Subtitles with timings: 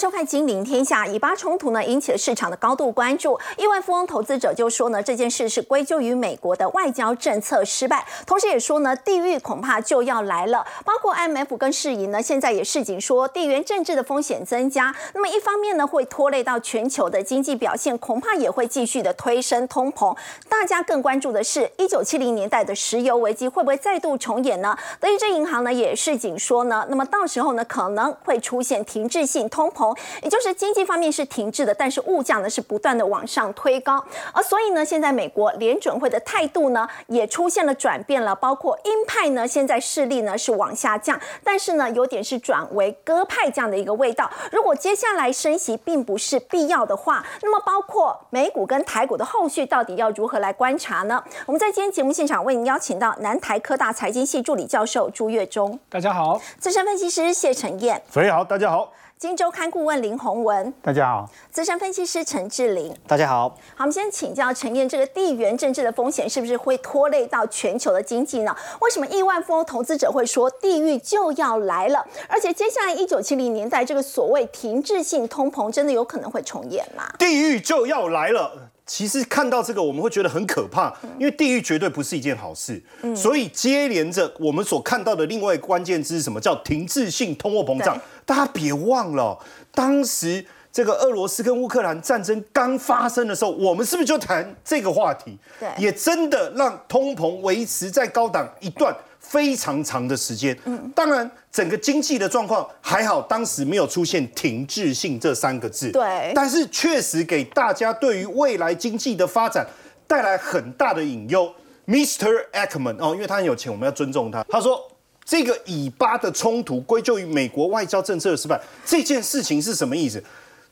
[0.00, 3.38] 收看《金陵天下》，以巴冲突呢引起了市场的高度关注。
[3.58, 10.66] 亿万富翁投资者就说呢，这件事是归咎于美国的外交政策失败，同时也说呢，地狱恐怕就要来了。
[10.86, 14.94] 包括 IMF 跟世银呢，现在也示警说，地缘政治的风险增加。
[15.12, 20.16] 那么一方面呢，会拖累到全球的经济表现，恐怕也会继续的推升通膨。
[20.48, 24.74] 大家更关注的是，一九七零年代的石油危机会不会再度重演呢？
[24.98, 29.89] 德意志银行呢也示警说呢，那么到时候呢，可能会出现停滞性通膨。
[30.22, 44.30] 也就是经济方面是停滞的，但是物价呢是不断的往上推高，而所以呢，现在美国联准会的态度呢也出现了转变了，包括鹰派呢现在势力呢是往下降，但是呢有点是转为鸽派这样的一个味道。
[44.52, 51.22] 如果接下来升息并不是必要的话，那么包括美股跟台股的后续到底要如何来观察呢？
[51.46, 58.92] 我们在今天节目现场为您邀请到南台科大财经系助理教授朱月忠，大家好；资深分析师谢承彦，所以好，大家好。
[59.20, 63.50] 金周刊顾问林宏文，大家好；资深分析师陈志玲，大家好。
[63.50, 68.56] 好，我们先请教陈燕，这个地缘政治的风险是不是会拖累到全球的经济呢？
[68.80, 72.02] 为什么亿万富翁投资者会说地狱就要来了？
[72.30, 77.04] 而且接下来一九七零年代这个所谓停滞性通膨，真的有可能会重演吗？
[77.18, 78.69] 地狱就要来了。
[78.90, 82.82] 其实看到这个，我们会觉得很可怕，因为地狱绝对不是一件好事。
[83.14, 86.40] 所以接连着我们所看到的另外关键字是什么？
[86.40, 87.96] 叫停滞性通货膨胀。
[88.26, 89.38] 大家别忘了，
[89.72, 95.38] 当时这个俄罗斯跟乌克兰战争刚发生的时候，我们是不是就谈这个话题？
[95.60, 98.92] 对，也真的让通膨维持在高档一段。
[99.20, 109.64] 非常长的时间，嗯，当然整个经济的状况还好，当时没有出现停滞性这三个字，对，但是确实给大家对于未来经济的发展
[110.08, 111.54] 带来很大的隐忧。
[111.86, 112.50] Mr.
[112.52, 114.44] Ackman 哦，因为他很有钱，我们要尊重他。
[114.48, 114.80] 他说
[115.24, 120.22] 这个以巴的冲突归咎于美国外交政策的失败，这件事情是什么意思？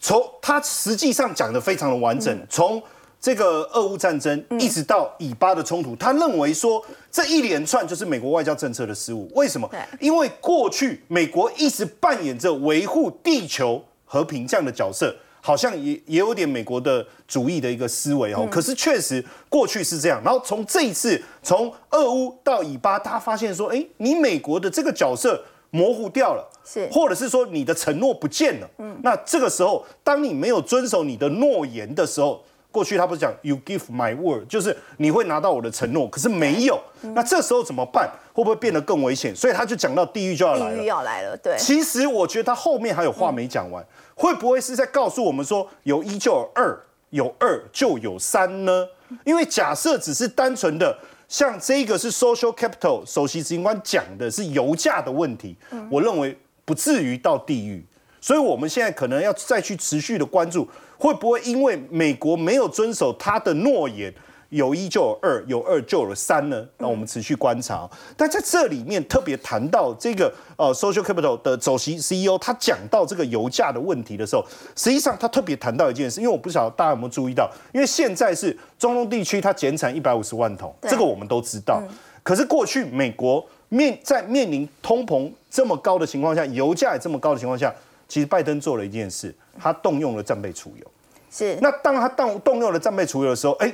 [0.01, 2.83] 从他实际上讲的非常的完整，从。
[3.21, 6.81] 这个俄乌战争一直到以巴的冲突，他认为说
[7.11, 9.29] 这一连串就是美国外交政策的失误。
[9.35, 9.69] 为什么？
[9.99, 18.47] 因为过去美国一直扮演着维护地球和平这样的角色，好像也也有点美国的主义的一个思维哦。
[18.49, 20.23] 可是确实过去是这样。
[20.25, 28.71] 然后从这一次从俄乌到以巴，他发现说，哎，你美国的这个角色模糊掉了，是，或者是说你的承诺不见了。
[28.79, 32.45] 嗯，那这个时候，当你没有遵守你的诺言的时候。
[32.71, 36.79] 过去他不是讲 “You give my word”，就是你会拿到我的承诺，可是没有。
[37.15, 38.09] 那这时候怎么办？
[38.33, 39.35] 会不会变得更危险？
[39.35, 40.77] 所以他就讲到地狱就要来了。
[40.77, 41.57] 地狱要来了，对。
[41.59, 43.85] 其实我觉得他后面还有话没讲完，
[44.15, 46.79] 会不会是在告诉我们说，有一就有二，
[47.11, 48.87] 有二就有三呢？
[49.25, 50.97] 因为假设只是单纯的
[51.27, 55.57] 像这个是 social capital 首席执行官讲的是油价的问题，
[55.91, 57.83] 我认为不至于到地狱。
[58.29, 60.69] 所以我们现在可能要再去持续的关注。
[60.99, 64.13] 会不会因为美国没有遵守他的诺言，
[64.51, 66.63] 有一就有二，有二就有三呢？
[66.77, 67.89] 那我们持续观察。
[68.19, 74.45] 但在这里面特别谈到这个呃，Social Capital 的首席 CEO，他讲到这个油价的问题的时候，
[74.77, 81.83] 实际上他特别谈到一件事，因为我不晓得大家有没有注意到，因为现在是中东地区它减产一百五十万桶，这个我们都知道。
[82.23, 87.75] 可是过去美国面在面临通膨这么高的情况下，油价也这么高的情况下。
[88.09, 90.87] 其实拜登做了一件事，他动用了战备储油。
[91.31, 91.57] 是。
[91.61, 93.73] 那当他动动用了战备储油的时候，哎，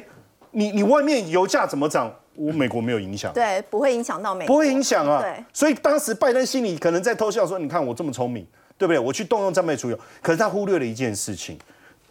[0.50, 2.12] 你你外面油价怎么涨？
[2.36, 3.32] 我美国没有影响。
[3.32, 4.44] 对，不会影响到美。
[4.44, 5.22] 不会影响啊。
[5.22, 5.44] 对。
[5.52, 8.44] 所以当时拜登心里可能在偷笑说：“你看我这么聪明，
[8.76, 8.98] 对不对？
[8.98, 11.56] 我去动用战备储油。”可是他忽略了一件事情：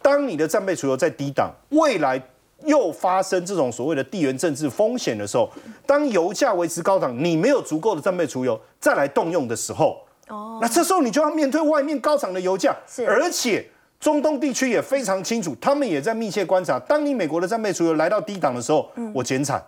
[0.00, 2.18] 当你的战备储油在低档，未来
[2.64, 5.50] 又发生这种所谓的地缘政治风险的时候，
[5.84, 10.00] 当油价维持高档，你没有足够的战备储油再来动用的时候。
[10.28, 13.66] 哦，那这时候你就要面对外面高涨的油价，是，而且
[14.00, 16.78] 中东地区也非常清楚，他们也在密切观察。
[16.78, 19.62] 当你美国的战备储油来到低档的时候，我减产，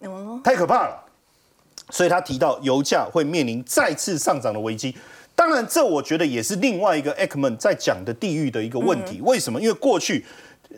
[0.00, 1.02] 哦，太可怕了。
[1.90, 4.96] 所以他提到油价会面临再次上涨的危机。
[5.34, 9.20] 当然，这我觉得也是另外一个 Ekman 在讲的地域的一个问题。
[9.22, 9.60] 为什么？
[9.60, 10.24] 因为过去。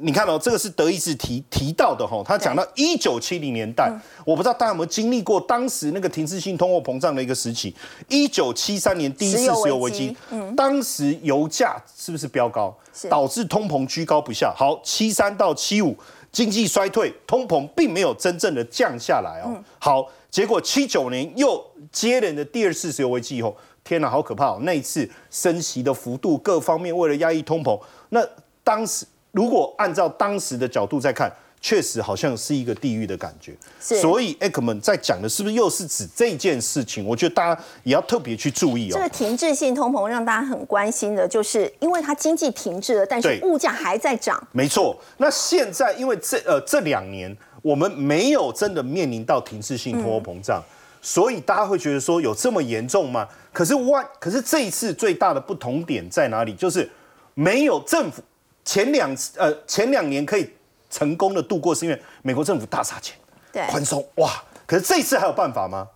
[0.00, 3.92] 你看哦这个是德意志提提到的哈，他讲到一九七零年代，
[4.24, 7.74] 我不知道大家有没有经历过当时那个停滞性通货膨胀的一个时期。
[8.08, 10.16] 一九七三年第一次石油危机，
[10.56, 12.76] 当时油价是不是飙高，
[13.08, 14.52] 导致通膨居高不下？
[14.56, 15.96] 好，七三到七五
[16.32, 19.62] 经济衰退，通膨并没有真正的降下来哦。
[19.78, 24.58] 好，结果七九年又接连的第二次石油危机以后，天哪，好可怕哦！
[24.62, 28.20] 那一次升息的幅度各方面为了压抑通膨，那
[28.64, 29.06] 当时。
[29.34, 31.28] 如果按照当时的角度再看，
[31.60, 33.52] 确实好像是一个地狱的感觉。
[33.80, 37.04] 所以 Ekman 在讲的是不是又是指这件事情？
[37.04, 39.08] 我觉得大家也要特别去注意哦这个。
[39.08, 44.40] 停滞性通膨让大家很关心的，就是因为它经济停滞了，但是物价还在涨。
[44.52, 50.62] 没错，那现在因为这呃这两年我们没有真的面临到停滞性通货膨胀，
[51.02, 53.26] 所以大家会觉得说有这么严重吗？
[53.52, 56.52] 可是万可是这一次最大的不同点在哪里？
[56.52, 56.88] 就是
[57.32, 58.22] 没有政府
[58.64, 60.48] 前两次呃前两年可以
[60.90, 63.16] 成功的度过，是因为美国政府大撒钱
[63.52, 65.88] 对，宽松哇，可是这一次还有办法吗？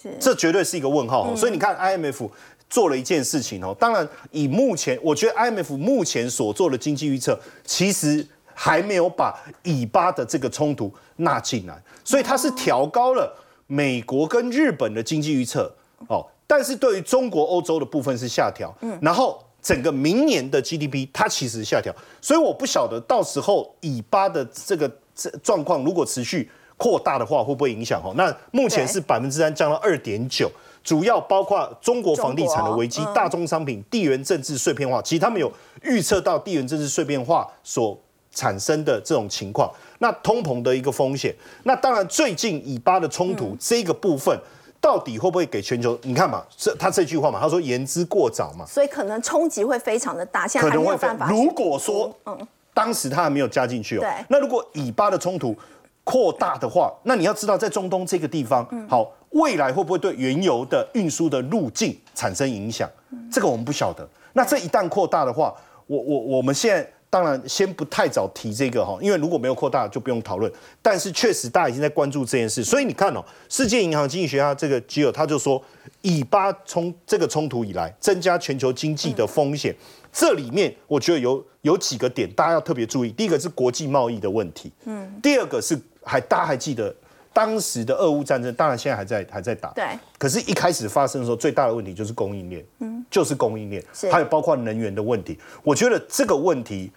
[0.00, 1.36] 是这绝对是一个问号哦。
[1.36, 2.28] 所以你看，IMF
[2.68, 3.74] 做了一件事情哦。
[3.78, 13.32] 当然，以目前我觉得 IMF 目前所做的经济预测，其实还没有把以巴的这个冲突纳进来，所以它是调高了
[13.66, 15.72] 美国跟日本的经济预测
[16.08, 16.26] 哦。
[16.46, 28.02] 但是对于中国、欧洲的部分是下调，嗯然后整个明年的 GDP 它其实下调，所以我不晓得到时候以巴的这个这状况如果持续扩大的话，会不会影响？
[28.04, 30.50] 哦，那目前是百分之三降到二点九，
[30.82, 37.96] 主要包括中国房地产的危机、嗯大宗商品、地缘政治碎片化，其实他们有预测到地缘政治碎片化所
[38.32, 41.32] 产生的这种情况，那通膨的一个风险。
[41.62, 44.36] 那当然，最近以巴的冲嗯突、这个部分。
[44.82, 45.96] 到底会不会给全球？
[46.02, 51.30] 你看嘛，这他这句话嘛，他说言之过早嘛，所以可能冲击会非常的大，现在还没有办法。
[51.30, 52.36] 如果说，嗯
[52.74, 55.54] 当时他还没有加进去哦对，那如果以巴的冲突
[56.02, 62.90] 扩大的话，那你要知道，在中东这个地方，好，未来会不会对原油的运输的路径产生影响？
[63.30, 64.08] 这个我们不晓得。
[64.32, 65.54] 那这一旦扩大的话，
[65.86, 66.90] 我我我们现在。
[67.12, 70.50] 当然，先不太早提这个哈，因为如果没有扩大就不用讨论。
[70.80, 75.62] 但是确实，大家已经在关注这件事，所以你看哦，世界银行经济学家这个吉尔他就说，
[76.00, 79.76] 以巴冲这个冲突以来，增加全球经济的风险。
[80.10, 83.10] 这里面我觉得有有几个点大家要特别注意。
[83.10, 86.94] 第一个是国际贸易的问题，嗯，第二个是还大家还记得
[87.34, 89.84] 当时的俄乌战争，当然现在还在还在打，对，
[90.18, 95.38] 可是，一开始发生的时候，最大的问题就是供应链，嗯，就是供应链是，还有包括能源的问题。
[95.62, 96.90] 我觉得这个问题，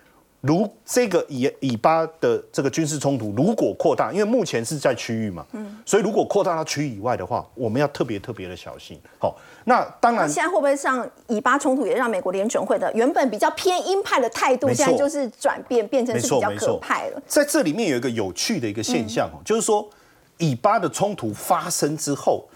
[0.45, 8.99] 如这个以以巴的这个军事冲突如果扩大，因为目前是在区域嘛，嗯，所以如果扩大到区域以外的话，我们要特别特别的小心。
[9.17, 17.21] 好，那当然现在会不会让以巴冲突，也让美国联准会的原本比较偏鹰派的态度，现在就是转变，变成是比较可派了？
[17.27, 19.89] 在这里面有一个有趣的一个现象哦，就是说
[20.37, 22.47] 以巴的冲突发生之后，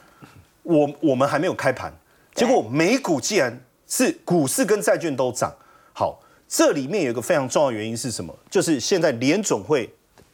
[0.63, 1.91] 我我们还没有开盘，
[2.35, 5.51] 结果美股既然是股市跟债券都涨。
[5.91, 6.17] 好，
[6.49, 8.35] 这里面有一个非常重要的原因是什么？
[8.49, 9.87] 就是现在联总会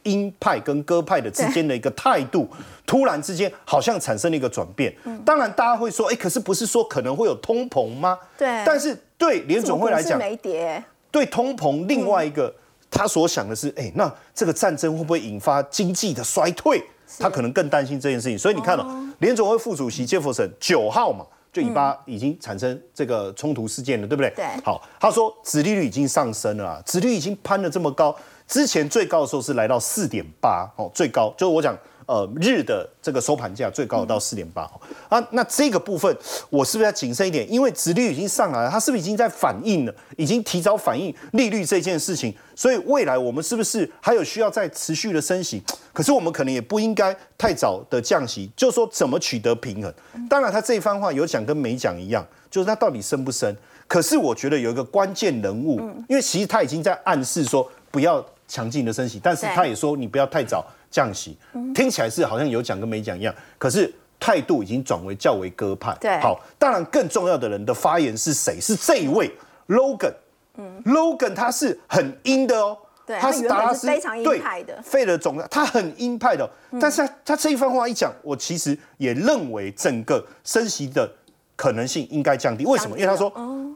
[0.04, 2.48] 鹰派跟鸽派的之间的一个态度，
[2.86, 4.94] 突然之间好像产生了一个转变。
[5.26, 8.18] 当然，大家会说，哎，可是不是说可能会有通膨吗？
[8.38, 12.54] 对但是对联总会来讲没跌，对通膨另外一个、
[12.90, 16.82] 他所想的是，哎、那这个战争会不会引发经济的衰退？
[17.18, 18.38] 他可能更担心这件事情。
[18.38, 24.30] 所以你看哦，联总会副主席杰弗森九号嘛，就以巴已经产生这个冲突事件了，对不对？
[24.36, 28.14] 对好，他说殖利率已经上升了啊，殖利率已经攀了这么高，
[28.46, 31.74] 之前最高的时候是来到四点八哦，最高就是我讲。
[32.06, 34.62] 呃，日的这个收盘价最高到四点八
[35.08, 36.16] 啊，那这个部分
[36.48, 37.50] 我是不是要谨慎一点？
[37.52, 42.32] 因为殖利率已经上来了，它是不是已经在反映了，已经提早反映利率这件事情？
[42.54, 45.60] 所以未来我们是不是还有需要再持续的升息？
[45.92, 49.92] 可是我们可能也不应该太早的降息，就说怎么取得平衡？
[50.28, 53.52] 当然，他这一番话有讲跟没讲一样，就是他到底升不升？
[53.88, 60.64] 可是我觉得有一个关键人物，因为其实他已经在暗示说不要强劲的升息，但是他也说你不要太早
[60.96, 61.36] 降息，
[61.74, 65.94] 听起来是好像有讲跟没讲一样，可是态度已经转为较为鸽派。
[66.00, 68.58] 对好，当然更重要的人的发言是谁？
[68.58, 69.30] 是这一位
[69.68, 70.14] Logan。
[70.54, 81.12] 嗯 Logan 他是很阴的哦，对他是是达拉斯非常鹰对派的费了总，他很鹰派的哦、但是他他这一番话一讲，我其实也认为整个升息的
[81.56, 82.64] 可能性应该降低。
[82.64, 82.98] 为什么？
[82.98, 83.30] 因为他说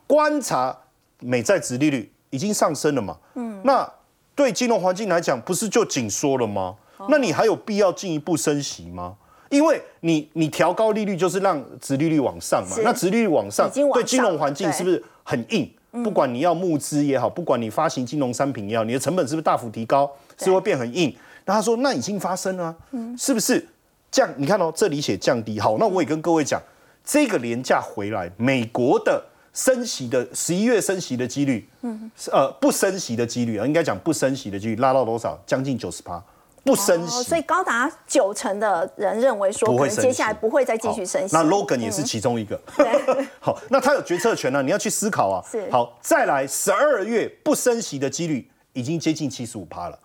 [0.06, 0.74] 观察
[1.18, 3.86] 美债值利率已经上升了嘛，嗯，那
[4.34, 6.74] 对金融环境来讲，不是就紧缩了吗？
[7.08, 9.16] 那你还有必要进一步升息吗？
[9.48, 15.68] 因为你你调高利率就是让殖利率往上嘛，那殖利率往上对金融环境是不是很硬？
[16.04, 20.08] 不管你要募资也好，不管你发行金融商品也好，你的成本是不是大幅提高？
[20.38, 21.12] 是会变很硬。
[21.46, 22.76] 那他说，那已经发生了、啊，
[23.18, 23.66] 是不是
[24.08, 24.32] 降？
[24.36, 25.58] 你看哦，这里写降低。
[25.58, 26.62] 好，那我也跟各位讲，
[27.04, 29.20] 这个廉价回来，美国的
[29.52, 35.36] 升息的十一月升息的几率，嗯，呃，不升息的几率啊，应该讲不升息的几率拉到多少？
[35.44, 36.22] 将近九十趴，
[36.64, 37.20] 不升息。
[37.20, 41.34] 哦，所以高达九成的人认为说，接下来不会再继续升息。
[41.34, 42.60] 那 Logan 也是其中一个。
[42.76, 45.44] 对 好，那他有决策权呢、你要去思考啊。
[45.50, 49.98] 是好，再来十二月不升息的几率已经接近七十五趴了。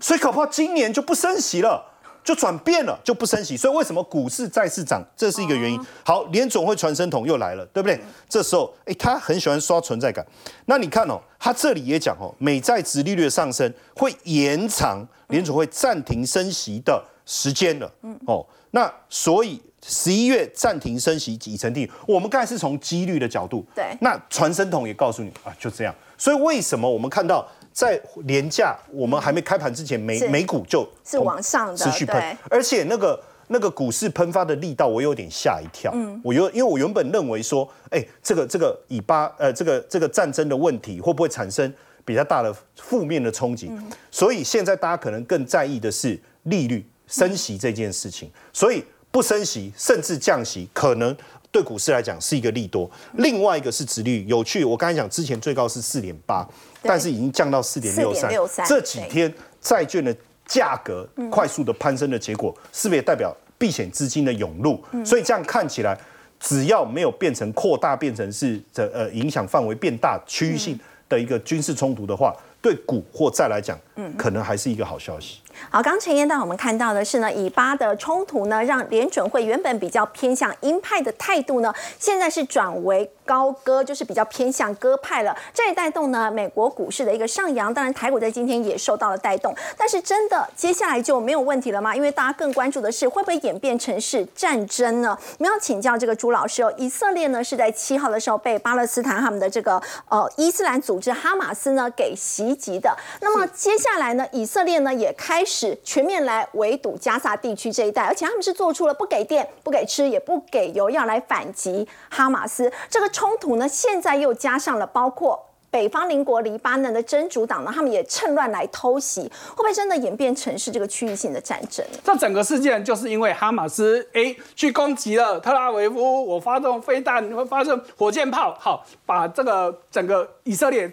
[0.00, 1.91] 所以搞不好今年就不升息了。
[2.24, 5.80] 就转变了，就不升息，所以为什么股市再次涨，这是一个原因。
[6.04, 8.00] 好，联总会传声筒又来了，对不对？
[8.28, 10.24] 这时候，哎，他很喜欢刷存在感。
[10.66, 17.92] 那你看哦，他这里也讲哦，美债值利率的上升会延长联总会暂停升息的时间了。
[18.02, 21.88] 嗯，哦，那所以十一月暂停升息已成定。
[22.06, 25.94] 我们刚才是从几率的角度，对，那传声筒也告诉你啊，就这样。
[26.16, 27.46] 所以为什么我们看到？
[27.72, 35.90] 在廉价，我们还没开盘之前，美美股就是往上的持续喷，而且那个那个股市喷发的力道，我有点吓一跳。
[35.94, 41.72] 嗯，我原，因为我原本认为说，哎，这个这个以巴呃，这个这个战争的问题会不会产生
[42.04, 43.70] 比较大的负面的冲击？
[44.10, 51.16] 所以现在大家可能更在意的是利率升息这件事情，所以不升息甚至降息，可能
[51.52, 52.90] 对股市来讲是一个利多。
[53.18, 56.44] 另外一个是殖率有趣，我刚才讲之前最高是四点八。
[56.84, 58.28] 但是已经降到四点六三，
[58.66, 60.12] 这几天债券的
[60.44, 64.82] 价格快速的攀升的结果，是不是也代表避险资金的涌入？
[65.04, 65.96] 所以这样看起来，
[66.40, 70.76] 只要没有变成扩大，变成是这呃影响范围变大、区域性
[71.08, 75.38] 的一个军事冲突的话，对股或债来讲，嗯，可能还是一个好消息。
[75.70, 85.36] 好，刚陈彦带我们看到的是呢，以巴的冲突呢，让联准会原本比较偏向鹰派的态度呢，现在是转为高歌，就是比较偏向鸽派了。
[85.54, 89.54] 这也带动呢美国股市的一个上扬，当然台股在今天也受到了带动。
[89.76, 91.94] 但是真的接下来就没有问题了吗？
[91.94, 95.16] 因为大家更关注的是会不会演变成是战争呢？
[95.38, 96.72] 我们要请教这个朱老师哦。
[96.76, 102.96] 以色列呢是在七号的时候被巴勒斯坦他们的这个呃伊斯兰组织哈马斯呢给袭击的。
[103.20, 112.72] 那么接下来呢，以色列呢也开开始全面来围堵加萨地区这一带，而且他们是做出了不给电、不给吃、也不给油，要来反击哈马斯。
[112.88, 121.84] 这个冲突呢，现在又加上了包括北方邻国黎巴嫩的真主党呢，他们也趁乱来偷袭，会不会真的演变成是这个区域性的战争？
[122.04, 130.88] 这整个事件就是因为哈马斯哎去攻击了特拉维夫，我发动飞弹，你会发射火箭炮，好把这个整个以色列。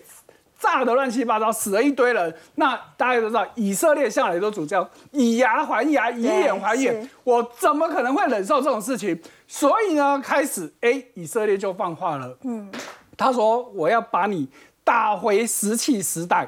[0.59, 2.35] 炸的乱七八糟，死了一堆人。
[2.55, 7.09] 那大家都知道，以色列向来都主张以牙还牙，以眼还眼。
[7.23, 9.19] 我怎么可能会忍受这种事情？
[9.47, 12.37] 所以呢，开始哎，以色列就放话了。
[12.43, 12.69] 嗯，
[13.17, 14.49] 他说我要把你
[14.83, 16.47] 打回石器时代。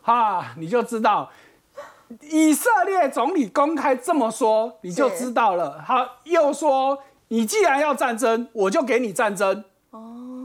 [0.00, 1.30] 哈，你就知道，
[2.20, 5.82] 以色列总理公开这么说，你就知道了。
[5.86, 6.98] 他又说，
[7.28, 9.64] 你既然要战争，我就给你战争。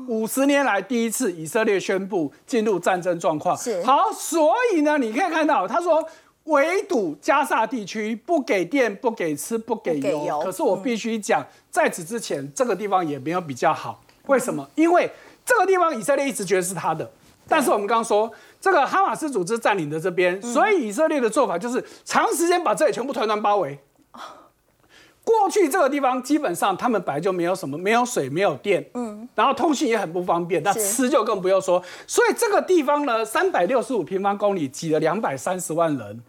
[0.09, 3.55] 五十年来第一次，以色列宣布进入战争状况。
[3.55, 6.03] 是好，所以呢，你可以看到，他说
[6.45, 10.41] 围堵加沙地区，不给电，不给吃，不给油。
[10.43, 14.01] 可是我必须讲，在此之前，这个地方也没有比较好。
[14.25, 14.67] 为什么？
[14.73, 15.07] 因为
[15.45, 17.07] 这个地方以色列一直觉得是他的，
[17.47, 23.77] 但是我们刚刚说，这个哈马斯组织占领的这边，所以以色列的做法就是长时间把这里全部团团包围。
[25.29, 31.83] 过去这个地方基本上他们本来就没有什么，没有水，没有电，嗯，然后通信也很不方便，那吃就更不用说。
[32.07, 36.19] 所以这个地方呢，三百六十五平方公里挤了两百三十万人，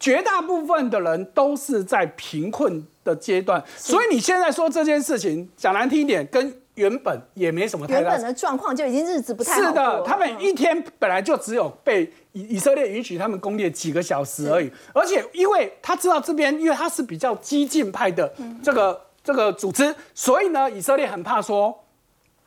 [0.00, 3.62] 绝大部分的人都是在贫困的阶段。
[3.76, 8.00] 所以你现在说这件事情，讲难听一点，跟原本也没什么太大。
[8.00, 12.10] 原本的状况就已经日子不太好是的，他们一天本来就只有被。
[12.32, 18.32] 以以色列允许他们攻略几个小时而已，而且因为他知道这边，因为他是比较激进派的
[18.62, 21.76] 这个这个组织，所以呢，以色列很怕说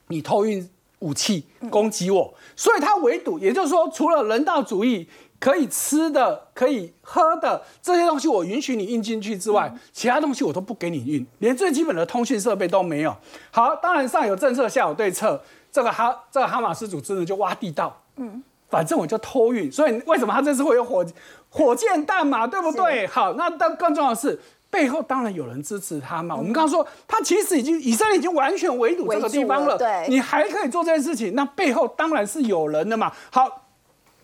[0.08, 0.70] 你偷运
[1.00, 3.38] 武器攻击我，所以他围堵。
[3.38, 5.10] 也就是说，除了人道主义
[5.42, 13.14] 可以吃的、可以喝的这些东西，我允许你运进去之外，其他东西我都不给你运，连最基本的通讯设备都没有。
[13.50, 15.42] 好，当然上有政策，下有对策。
[15.72, 18.44] 这个哈这个哈马斯组织呢，就挖地道，嗯。
[18.70, 21.06] 反正我就偷运，所以为什么他这次会有火
[21.50, 23.06] 火箭弹嘛，对不对？
[23.06, 26.34] 好，那但更重要的是背后当然有人支持他嘛。
[26.34, 33.12] 我们刚刚说他其实已经以色列已经完全围堵这个地方了，对，你还可以做这件事情，那背后当然是有人的嘛。
[33.30, 33.61] 好，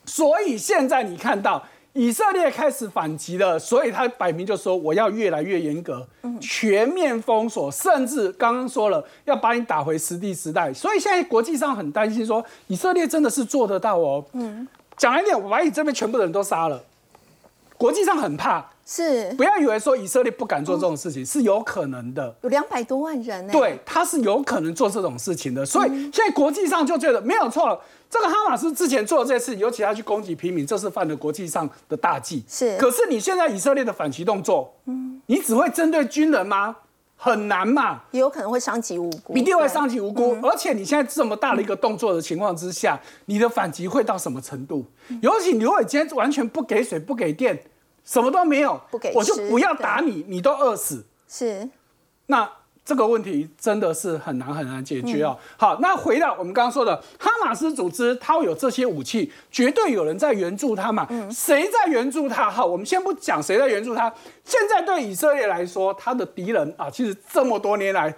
[0.07, 1.63] 所以现在你看到。
[1.93, 6.07] 以色列开始反击了，所以他摆明就说我要越来越严格，
[6.39, 10.71] 全面封锁，甚至刚刚说了要把你打回实地时代。
[10.71, 14.23] 所以现在国际上很担心，说以色列真的是做得到哦。
[14.33, 16.83] 嗯，讲一点，我把你这边全部的人都杀了，
[17.77, 18.63] 国际上很怕。
[18.85, 22.33] 是，不要以为说以色列不敢做这种事情，是有可能的。
[22.41, 23.51] 有两百多万人呢。
[23.51, 25.65] 对，他是有可能做这种事情的。
[25.65, 27.81] 所以现在国际上就觉得没有错。
[28.09, 32.43] 这个哈马斯之前做的这些事，尤其他去攻击平民，这是犯了国际上的大忌。
[32.47, 32.77] 是。
[32.77, 36.75] 可是你现在以色列的反击动作，嗯，你只会针对军人吗？
[37.19, 40.37] 很难嘛，也有可能会伤及无辜，一定会伤及无辜。
[40.43, 44.85] 而且你现在这么大的一个动作的情况之下，你的反击会到什么程度？
[45.21, 47.59] 尤其如果你今天完全不给水、不给电，
[48.05, 51.03] 什么都没有，不给我就不要打你，你都饿死。
[51.27, 51.67] 是
[52.27, 52.47] 那
[52.87, 55.37] 这个问题真的是很难很难解决哦。
[55.37, 61.05] 嗯好，那回到我们刚刚说的，哈马斯组织它有这些武器，绝对有人在援助它嘛？
[61.09, 62.49] 嗯谁在援助它？
[62.49, 64.09] 哈，我们先不讲谁在援助它。
[64.45, 68.15] 现在对以色列来说，他的敌人啊，其实这么多年来，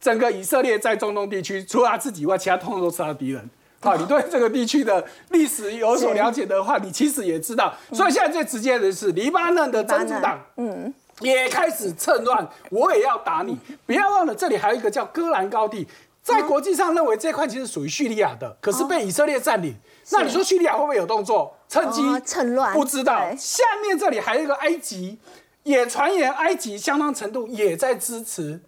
[0.00, 3.50] 整个以色列在中东地区，除了他自己以外，其他通通都是他的敌人。
[3.80, 7.74] 好，你对这个地区的历史有所了解的话，你其实也知道。
[7.92, 13.58] 所以现在最直接的是黎巴嫩的真主党，嗯，也开始趁乱，我也要打你。
[13.86, 15.86] 不要忘了，这里还有一个叫戈兰高地，
[16.22, 19.74] 在国际上认为这块其实属于叙利亚的，可是被以色列占领。
[20.10, 21.56] 那你说叙利亚会不会有动作？
[21.68, 23.34] 趁机哦趁乱不知道。
[23.36, 25.18] 下面这里还有一个埃及，
[25.64, 28.60] 也传言埃及相当程度也在支持。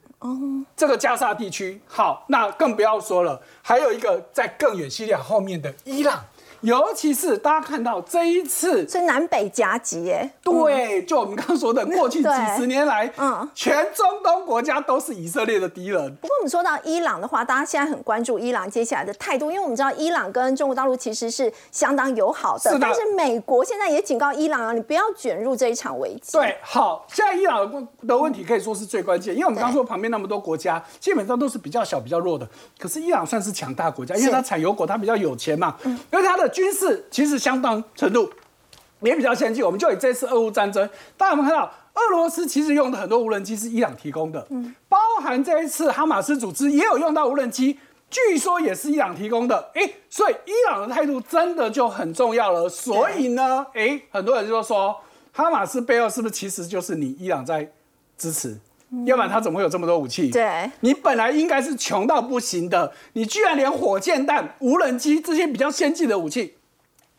[0.75, 6.25] 这个加沙地区，好，那更不要说了，还有一个在更远叙利亚后面的伊朗，
[6.61, 13.49] 尤其是大家看到这一次，所以南北夹击耶，对，就我们刚刚说的，过去几十年来，嗯。
[13.55, 16.15] 全中东国家都是以色列的敌人。
[16.17, 22.79] 不过我们说到伊朗的话，大家现在很关注伊朗接下来的态度，因为我们知道伊朗跟中国大陆其实是相当友好的，是的。
[22.81, 26.33] 但是美国现在也警告伊朗啊，你不要卷入这一场危机。
[26.33, 32.49] 对，好，现在伊朗的问的问题可以说是最关键，因为我们刚刚说旁边那么多国家，基本上都是比较小、比较弱的。
[32.79, 34.33] 可是伊朗算是强大国家，因为是。
[34.33, 38.31] 它产油国，它比较有钱嘛，因为它的军事其实相当程度
[39.01, 39.65] 也比较先进。
[39.65, 47.79] 我们就以这次俄乌战争，大家有没有看到，俄罗斯其实用的很多无人机是伊朗提供的，嗯包含这一次哈马斯组织也有用到无人机。
[48.11, 52.67] 据说也是伊朗提供的，哎，所以伊朗的态度真的就很重要了。
[52.67, 54.97] 所以呢，哎，很多人就说，
[55.31, 57.71] 哈马斯背后是不是其实就是你伊朗在
[58.17, 58.59] 支持？
[59.05, 60.31] 要不然他怎么会有这么多武器？
[60.31, 66.55] 对你本来应该是穷到不行的，你居然连火箭弹、无人机这些比较先进的武器，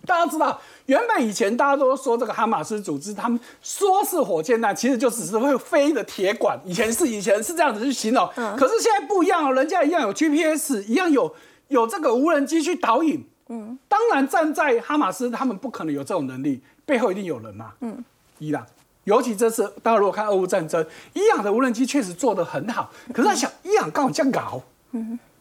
[0.06, 6.60] 大家知道，原本以前大家都说这个哈马斯组织，他们说是火箭弹，其实就只是会飞的铁管。
[6.66, 11.36] 以前是以前是这样子去形容，可是现在不一样哦，人家一样有 GPS，一样有
[11.68, 13.24] 有这个无人机去导引。
[13.50, 17.74] 嗯，当然站在哈马斯，他们不可能有这种能力，背后一定有人嘛。
[17.82, 18.04] 嗯，
[18.38, 18.66] 伊朗。
[19.06, 24.62] 尤其这次，大家如果看俄乌战争，伊朗的无人机确实做得很好，可是他想，伊朗刚好这样搞，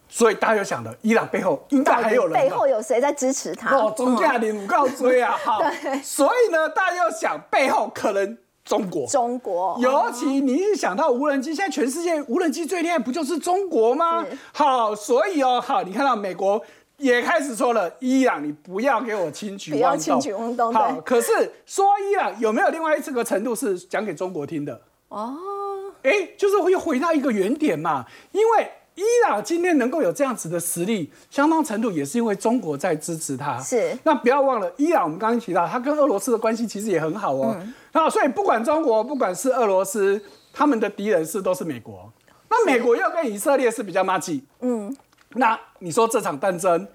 [0.08, 3.76] 所以大家就想了，伊朗背后应该还有人吧背后有谁在支持他？
[3.76, 9.06] 哦，中亚领五告追啊，好 对，所以呢，大家又想背后可能中国。
[9.06, 14.24] 中国尤其你一想到无人机，现在全世界无人机最厉害不就是中国吗？
[14.52, 16.62] 好，所以哦，好，你看到美国
[16.98, 21.32] 也开始说了，伊朗你不要给我轻举妄动，不要轻举妄动好，可是
[21.64, 24.80] 说伊朗有没有另外一次个程度是讲给中国听的？
[25.08, 25.36] 哦，
[26.02, 33.60] 哎，就是会又回到一个原点嘛，因为伊朗今天能够有这样子的实力，相当程度也是因为中国在支持他。
[33.60, 37.56] 是那不要忘了，伊朗我们刚刚提到，他跟俄罗斯的关系其实也很好哦。
[37.92, 40.20] 那所以不管中国，不管是俄罗斯，
[40.52, 42.12] 他们的敌人是都是美国。
[42.50, 44.42] 那美国又跟以色列是比较默契。
[44.60, 44.94] 嗯，
[45.34, 46.86] 那你说这场战争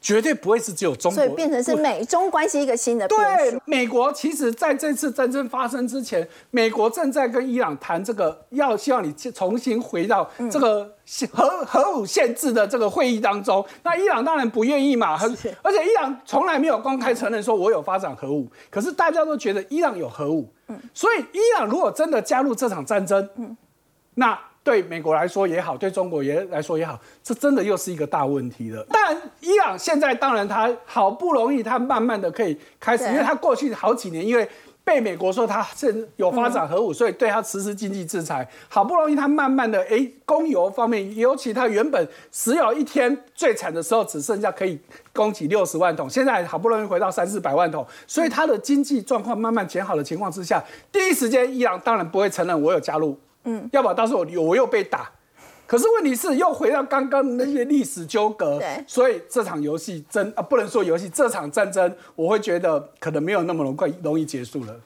[0.00, 3.16] 绝对不会是只有中国，所以变成是美中关系一个新的。，对
[3.64, 10.94] 美国其实在这次战争发生之前，美国正在跟伊朗谈这个，要希望你重新回到这个
[11.32, 13.64] 核核武限制的这个会议当中。
[13.82, 15.28] 那伊朗当然不愿意嘛，很
[15.62, 20.78] 而且伊朗从来没有公开承认说我有发展核武，可是大家都觉得伊朗有核武，嗯。
[20.94, 23.56] 所以伊朗如果真的加入这场战争，嗯。
[24.14, 28.84] 那对美国来说也好，对中国也来说也好，这真的又是一个大问题了。
[28.90, 34.48] 当然，伊朗现在当然它好不容易，它慢慢的可以开始，因为它过去好几年因为。
[34.86, 38.48] 被美国说它是有发展核武，所以对他实施经济制裁。
[38.68, 44.78] 好不容易他慢慢的，哎，供油方面，尤其他原本石油一天最惨的时候只剩下可以
[45.12, 55.10] 供给六十万桶，现在好不容易回到三四百万桶，所以他的经济状况慢慢减好的情况之下，第一时间伊朗当然不会承认我有加入，嗯，要不然到时候我我又被打。
[55.66, 64.76] 可是问题是又回到刚刚那些历史纠葛对，所以这场游戏真啊不能说游戏，这场战争我会觉得可能没有那么容快容易结束了。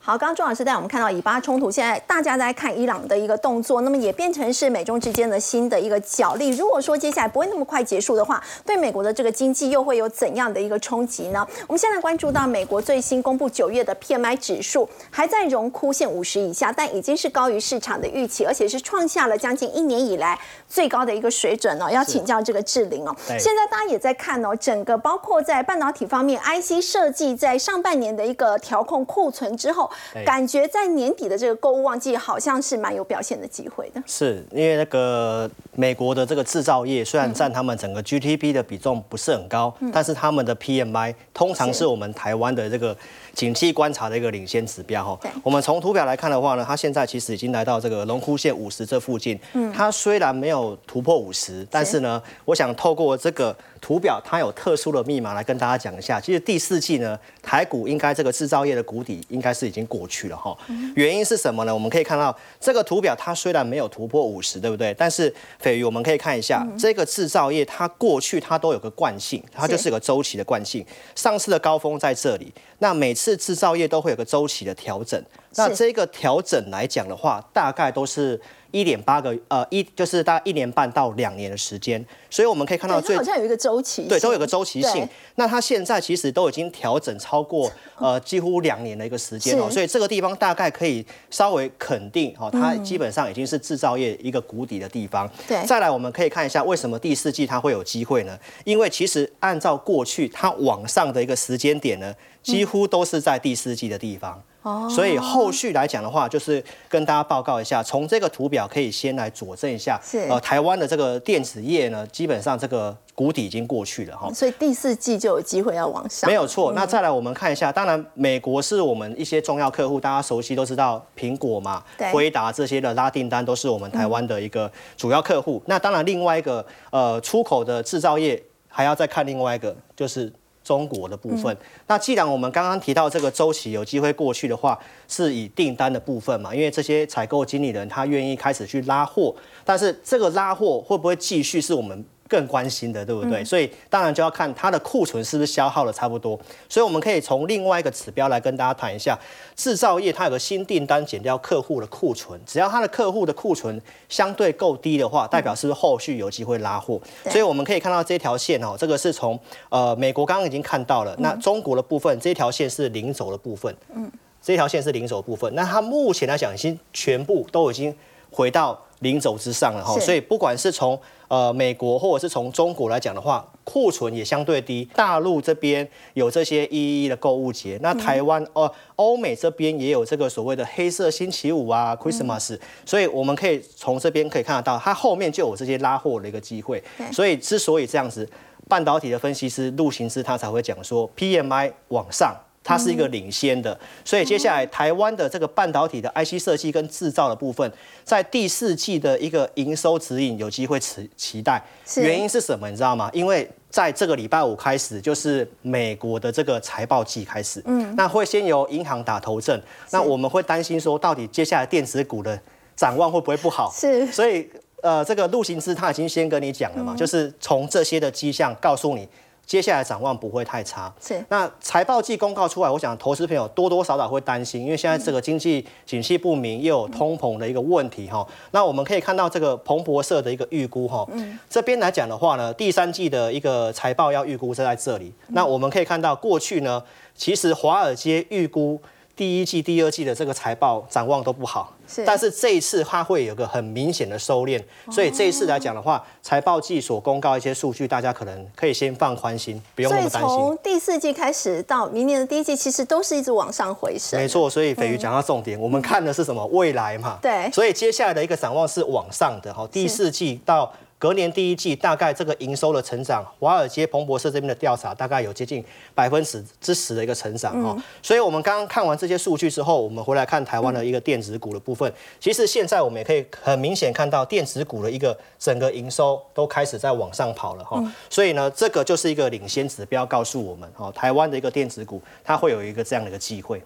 [0.00, 6.48] 好，刚刚钟老师带我们看到以巴冲突，现在大家在看伊朗的一个动作，那么也变成是美中之间的新的一个角力。
[6.50, 11.46] 如果说接下来不会那么快结束的话，对美国的这个经济又会有怎样的一个冲击呢？
[11.66, 21.90] 我们现在关注到美国最新公布九月的 PMI 指数还在荣枯线五十以下，但已经是高于市场的预期，而且是创下了将近一年以来最高的一个水准哦。
[21.90, 29.90] 要请教这个志玲哦，对现在大家也在看哦，整个包括在半导体方面，IC 设计在上半年的一个调控库存之后，
[30.24, 34.02] 感觉在年底的这个购物旺季，好像是蛮有表现的机会的。
[34.06, 42.96] 是因为那个美国的这个制造业虽然占他们整个 GDP 的比重不是很高，但是他们的 PMI 通常是我们台湾的这个
[43.34, 45.30] 景气观察的一个领先指标哈对。
[45.42, 49.38] 我们从图表来看的话呢，它现在其实已经来到这个龙枯线五十这附近。
[49.54, 56.20] 嗯它虽然没有突破五十，但是呢，我想透过这个图表，它有特殊的密码来跟大家讲一下。
[56.20, 60.56] 其实第四季呢，台股应该这个制造业的谷底应该是已经过去了哈。
[60.94, 61.74] 原因是什么呢？
[61.74, 64.94] 我们可以看到这个图表，它虽然没有突破五十，对不对？
[64.94, 70.84] 但是斐鱼，我们可以看一下、这个制造业，它过去它都有个惯性，它就是有个周期的惯性。
[71.14, 75.22] 上次的高峰在这里，那每次制造业都会有个周期的调整。
[75.54, 82.04] 那这个调整来讲的话，大概都是一点八个呃一，就是大概一年半到两年的时间。
[82.30, 85.08] 所以我们可以看到最好像有一个周期性，对，都有个周期性。
[85.36, 95.30] 那它现在其实都已经调整超过呃 几乎两年的一个时间哦，所以这个地方大概可以稍微肯定哦，它基本上已经是制造业一个谷底的地方。
[95.46, 98.38] 对再来我们可以看一下为什么第四季它会有机会呢？
[98.64, 104.42] 因为其实按照过去它往上的一个时间点呢，几乎都是在第四季的地方。
[104.68, 114.32] 哦所以后续来讲的话，就是跟大家报告一下，从这个图表可以先来佐证一下，是呃，台湾的这个电子业呢，基本上这个谷底已经过去了哈。
[114.32, 116.28] 所以第四季就有机会要往上。
[116.28, 116.72] 没有错。
[116.72, 125.62] 那再来我们看一下，当然美国是我们一些重要客户，大家熟悉都知道苹果嘛对、辉达这些的拉订单都是我们台湾的一个主要客户。
[125.66, 130.32] 那当然另外一个呃出口的制造业还要再看另外一个就是。
[130.68, 134.78] 中国的部分，那既然我们刚刚提到这个周期有机会过去的话，
[135.08, 143.42] 是以订单的部分嘛，因为这些采购经理人他愿意开始去拉货，但是这个拉货会不会继续是我们更关心的，对不对？
[143.44, 146.38] 所以当然就要看它的库存是不是消耗的差不多。
[146.68, 149.18] 所以我们可以从另外一个指标来跟大家谈一下，
[149.56, 157.00] 制造业它有个新订单减掉客户的库存，只要它的客户的库存相对够低的话，代表是不是后续有机会拉货？
[157.24, 157.32] 对。
[157.32, 159.38] 所以我们可以看到这条线哦，这个是从
[159.70, 164.10] 呃美国刚刚已经看到了，那中国的部分这条线是零轴的部分，嗯，
[164.42, 167.94] 这条线是零轴部分，那它目前来讲已经全部都已经
[168.30, 170.04] 回到零轴之上了哈，是。
[170.04, 174.88] 所以不管是从呃美国或者是从中国来讲的话，库存也相对低。
[174.94, 186.82] 大陆这边有这些一一的购物节，那台湾呃欧美这边也有这个所谓的黑色星期五啊 Christmas，、所以我们可以从这边可以看得到，它后面就有这些拉货的一个机会。
[187.12, 188.28] 所以之所以这样子，
[188.68, 192.34] 半导体的分析师陆行之他才会讲说 PMI 往上。
[192.68, 197.72] 它是一个领先的，所以接下来台湾的这个半导体的 IC 设计跟制造的部分，
[198.04, 201.64] 在第四季的一个营收指引有机会期期待。
[201.96, 202.68] 原因是什么？
[202.68, 203.08] 你知道吗？
[203.14, 209.58] 因为在这个礼拜五开始，就是美国的这个财报季开始，嗯，那会先由银行打头阵，
[209.90, 212.38] 那我们会担心说，到底接下来电子股的
[212.76, 213.72] 展望会不会不好？
[213.74, 214.46] 是所以
[214.82, 219.08] 呃，这个陆行之他已经先跟你讲了嘛，就是从这些的迹象告诉你。
[219.48, 228.24] 接下来展望不会太差，是那财报季公告出来，我想投资朋友多多少少会担心，因为现在这个经济景气不明，又有通膨的一个问题哈。
[228.50, 231.08] 那我们可以看到这个彭博社的一个预估哈，
[231.48, 235.10] 这边来讲的话呢，第三季的一个财报要预估是在这里。
[235.28, 236.82] 那我们可以看到过去呢，
[237.14, 238.78] 其实华尔街预估。
[239.18, 250.30] 第一季、第二季的这个财报展望都不好，是但是这一次它会有个很明显的收敛，所以这一次来讲的话，财报季所公告一些数据，大家可能可以先放宽心，不用那么担心。
[250.30, 254.20] 从第四季开始到明年的第一季，其实都是一直往上回升。
[254.20, 256.46] 没错，所以斐鱼讲到重点，我们看的是什么？
[256.52, 257.18] 未来嘛。
[257.20, 260.72] 对所以接下来的一个展望是往上的哈，第四季到。
[260.98, 277.80] 隔年第一季大概这个营收的成长，华尔街彭博社这边的调查大概有接近百分之之十的一个成长哈、所以我们刚刚看完这些数据之后，我们回来看台湾的一个电子股的部分，其实现在我们也可以很明显看到电子股的一个整个营收都开始在往上跑了哈、
[278.10, 283.62] 所以呢，这个就是一个领先指标，告诉我们哈，台湾的一个电子股它会有一个这样的一个机会。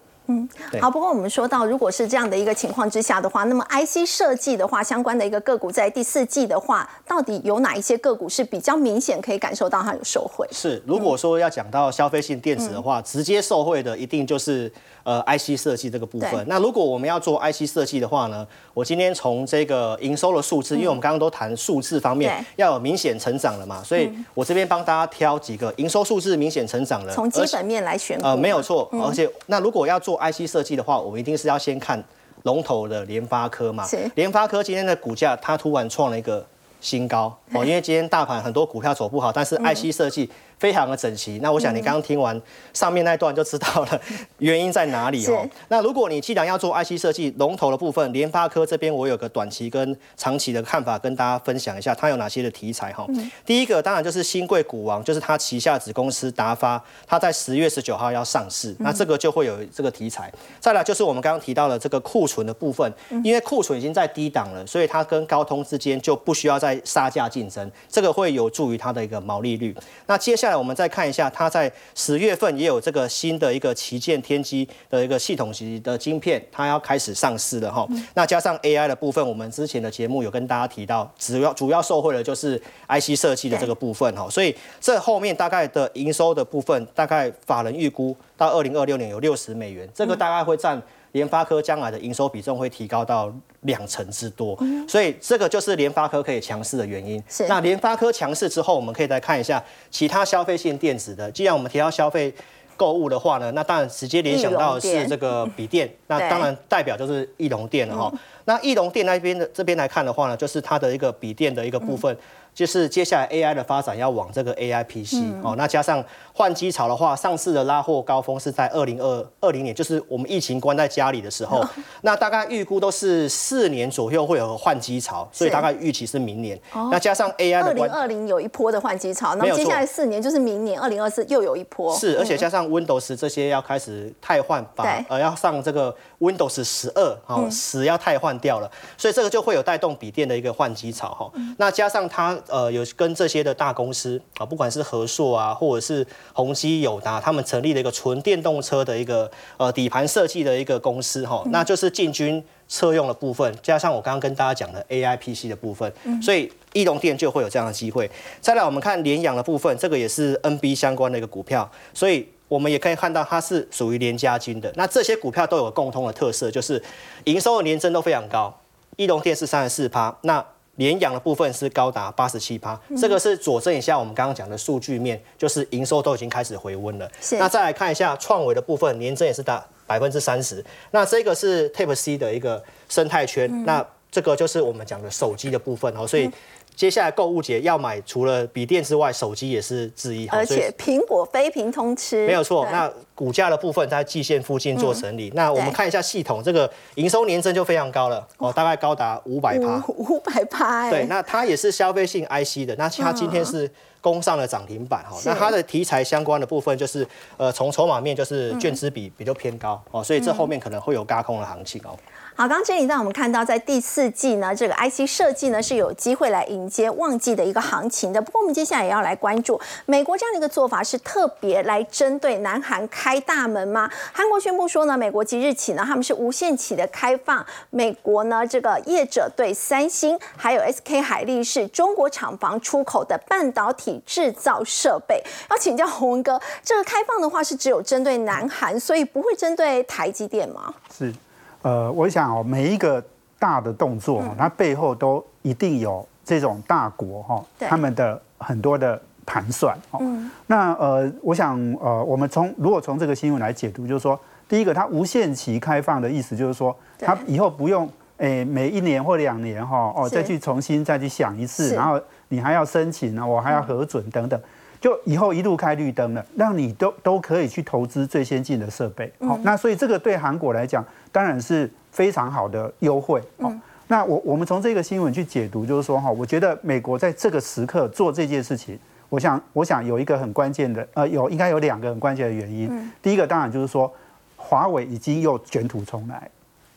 [0.71, 0.79] 对。
[0.81, 10.47] 好，不过我们说到，如果是这样的一个情况之下的话，那么 IC 设计的话，相关的一个个股在第四季的话，到底有哪一些个股是比较明显可以感受到它有受惠？
[10.51, 14.71] 是，如果说要讲到消费性电子的话，直接受惠的一定就是
[15.03, 16.45] 呃 IC 设计这个部分。
[16.47, 32.03] 那如果我们要做 IC 设计的话呢，我今天从这个营收的数字，因为我们刚刚都谈数字方面要有明显成长了嘛，所以我这边帮大家挑几个营收数字明显成长了，从基本面来选股呃，没有嘛错，而且那如果要做 IC 设计的话，我们一定是要先看
[32.43, 34.09] 龙头的联发科嘛是。
[34.15, 36.45] 联发科今天的股价它突然创了一个
[36.81, 41.39] 新高，哦，因为今天大盘很多股票走不好，但是 IC 设计非常的整齐。
[41.41, 42.39] 那我想你刚刚听完
[42.73, 44.01] 上面那段就知道了
[44.39, 45.47] 原因在哪里哦。
[45.67, 53.05] 那如果你既然要做 IC 设计龙头的部分，联发科这边我有个短期跟长期的看法跟大家分享一下，它有哪些的题材哈。
[53.45, 60.31] 第一个当然就是新贵股王，就是它旗下子公司达发，它在十月十九号要上市，那这个就会有这个题材。
[60.59, 62.91] 再来就是我们刚刚提到的这个库存的部分，
[63.23, 69.75] 因为库存已经在低档了，所以它跟高通之间就不需要再杀价竞争，这个会有助于它的一个毛利率。
[70.07, 77.87] 那接下来我们再看一下，它在十月份也有这个新的一个旗舰天机的一个系统级的晶片，它要开始上市了哈。
[78.13, 90.81] 那加上 AI 的部分，我们之前的节目有跟大家提到，主要主要受惠的就是 IC 设计的这个部分哈，所以这后面大概的营收的部分，大概法人预估到二零二六年有六十美元，这个大概会占。
[91.13, 97.23] 联发科将来的营收比重会提高到两成之多，所以这个就是联发科可以强势的原因。
[97.27, 101.31] 是那联发科强势之后，我们可以再看一下其他消费性电子的。
[101.31, 102.33] 既然我们提到消费
[102.75, 108.11] 购物的话呢，那当然直接联想到的是这个笔电，那对当然代表就是翼龙电了哈。
[108.45, 112.17] 那翼龙店那边的这边来看的话呢，就是它的一个笔电的一个部分。
[112.53, 121.65] 就是接下来 AI 的发展要往这个 AI PC、哦，那加上换机潮的话，上次的拉货高峰是在二零二二零年，就是我们疫情关在家里的时候，
[122.01, 126.55] 那大概预估都是四年左右会有换机潮，所以大概预期是明年。
[126.91, 131.97] 那加上 AI 二零二零有一波的换机潮，然没有错后接下来四年就是明年二零二四又有一波。
[131.97, 141.31] 是，而且加上 Windows 这些要开始汰换，把呃要上这个 Windows 十二，哦，十要汰换掉了，所以这个就会有带动笔电的一个换机潮哈。
[141.57, 152.43] 那加上它呃有跟这些的大公司啊，不管是和硕啊，或者是宏基、友达，他们成立了一个纯电动车的一个呃底盘设计的一个公司哈，那就是进军。
[152.69, 158.09] 车用的部分，加上我刚刚跟大家讲的 AI PC 的部分，所以易龙电就会有这样的机会。
[158.41, 164.71] 再来，我们看联阳的部分，这个也是 NB 相关的一个股票，所以我们也可以看到它是属于联家军的。
[164.75, 166.79] 那这些股票都有共通的特色，就是
[167.23, 168.55] 营收的年增都非常高。
[168.95, 177.09] 翼龙电是三十四趴，那联阳的部分是高达八十七趴，这个是佐证一下我们刚刚讲的数据面，就是营收都已经开始回温了。
[177.39, 180.63] 那再来看一下创维的部分，年增也是达百分之三十。
[180.91, 186.29] 那这个是 Type C 的一个生态圈，嗯那这个就是我们讲的手机的部分哦，所以。
[186.75, 190.27] 接下来购物节要买，除了笔电之外，手机也是之一。
[190.27, 192.67] 而且苹果非平通吃，没有错。
[192.71, 192.91] 那
[193.23, 195.31] 股价的部分在季线附近做整理。
[195.33, 199.81] 那我们看一下系统，这个营收年增就非常高了哦，大概高达五百趴。
[199.87, 205.17] 五五百趴，哎对，那它也是消费性 IC 的，那它今天是攻上了涨停板哈。
[205.23, 207.07] 那它的题材相关的部分就是，
[207.37, 211.95] 呃，从筹码面就是券资比比较偏高哦，所以这后面可能会有轧空的行情哦。
[212.35, 218.19] 好，刚刚这里让我们看到，在第四季呢，这个 IC 设计呢是有机会来迎接旺季的一个行情的。
[218.19, 223.89] 不过，我们接下来也要来关注美国这样的一个做法，是特别来针对南韩开大门吗？
[224.11, 235.23] 韩国宣布说呢，美国即日起呢，他们是无限期的开放美国呢这个业者对三星还有 SK 海力士中国厂房出口的半导体制造设备。
[235.49, 240.73] 要请教洪文哥，这个开放的话是只有针对南韩，所以不会针对台积电吗？
[240.95, 241.13] 是，
[241.61, 243.03] 呃，我想哦，每一个
[243.39, 249.99] 大的动作哦，它背后都一定有这种大国哈、对他们的很多的盘算哦。
[250.47, 264.39] 那呃，我想呃，我们从如果从这个新闻来解读，就是说，第一个，它无限期开放的意思就是说，它以后不用诶每一年或两年哈哦再去重新再去想一次，然后你还要申请呢，我还要核准等等。
[264.79, 269.09] 就以后一路开绿灯了，让你都都可以去投资最先进的设备。
[269.21, 273.21] 好、那所以这个对韩国来讲，当然是非常好的优惠。
[273.37, 273.49] 哦，
[273.87, 278.77] 那我我们从这个新闻去解读，就是说哈，我觉得美国在这个时刻做这件事情，
[279.13, 282.91] 我想我想有一个很关键的，呃，有应该有两个很关键的原因。
[282.99, 283.93] 第一个当然就是说，
[284.35, 286.27] 华为已经又卷土重来，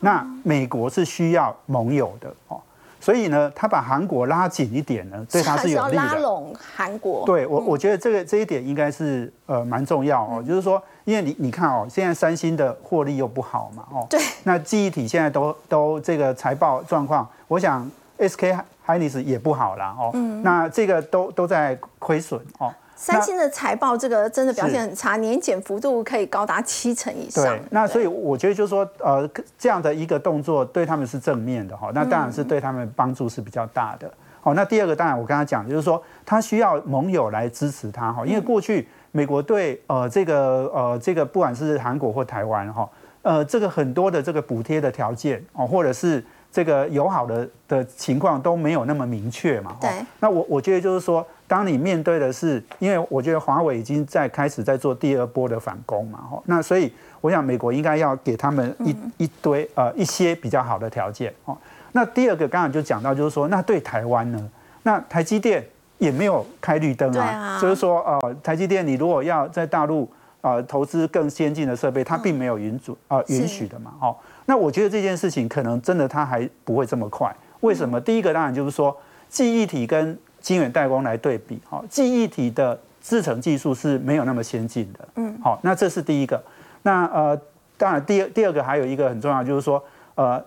[0.01, 2.61] 那美国是需要盟友的哦。
[2.99, 5.97] 所以呢，他把韩国拉紧一点呢，对他是有利的。
[6.05, 18.55] 拉拢韩国，对我，我觉得这个这一点应该是呃蛮重要哦，就是说，因为你你看哦，现在三星的获利又不好嘛，哦，对，那记忆体现在都都这个财报状况，我想 SK
[18.87, 22.73] Hynix 也不好啦，哦，那这个都都在亏损哦。
[22.95, 27.43] 三星的财报这个真的表现很差，年减幅度可以高达七成以上。
[27.43, 34.11] 对，那所以我觉得就是说，呃，这样的一个动作对他们是正面的哈，那当然是对他们帮助是比较大的。
[34.41, 42.89] 好，那第二个当然我刚才讲，就是说他需要盟友来支持他哈，因为过去美国对呃这个呃这个不管是韩国或台湾哈，
[43.21, 49.75] 呃这个很多的这个补贴的条件哦，或者是这个友好的的情况都没有那么明确嘛。
[49.79, 49.89] 对。
[50.19, 56.19] 那我我觉得就是说，当你面对的是，因为我觉得华为已经在开始在做第二波的反攻嘛。
[56.19, 56.41] 哈。
[56.45, 61.33] 那所以我想美国应该要给他们一一堆呃一些比较好的条件。
[61.45, 61.57] 哦。
[61.91, 64.49] 那第二个刚刚就讲到就是说，那对台湾呢？
[64.83, 65.63] 那台积电
[65.97, 67.59] 也没有开绿灯啊。
[67.61, 70.09] 就是说呃，台积电你如果要在大陆。
[70.41, 74.15] 呃，投资更先进的设备，它并没有允准啊允许的嘛，哦，
[74.47, 77.35] 那我觉得这件事情可能真的它还不会这么快。
[77.59, 77.99] 为什么？
[77.99, 78.95] 第一个当然就是说，
[79.27, 86.41] 记忆体跟晶圆代工来对比，哈，记忆体的制程技术是没有那么先进的，嗯，好，那这是第一个。
[86.83, 87.39] 那呃，
[87.77, 89.83] 当然第二第二个还有一个很重要，就是说，
[90.15, 90.41] 呃，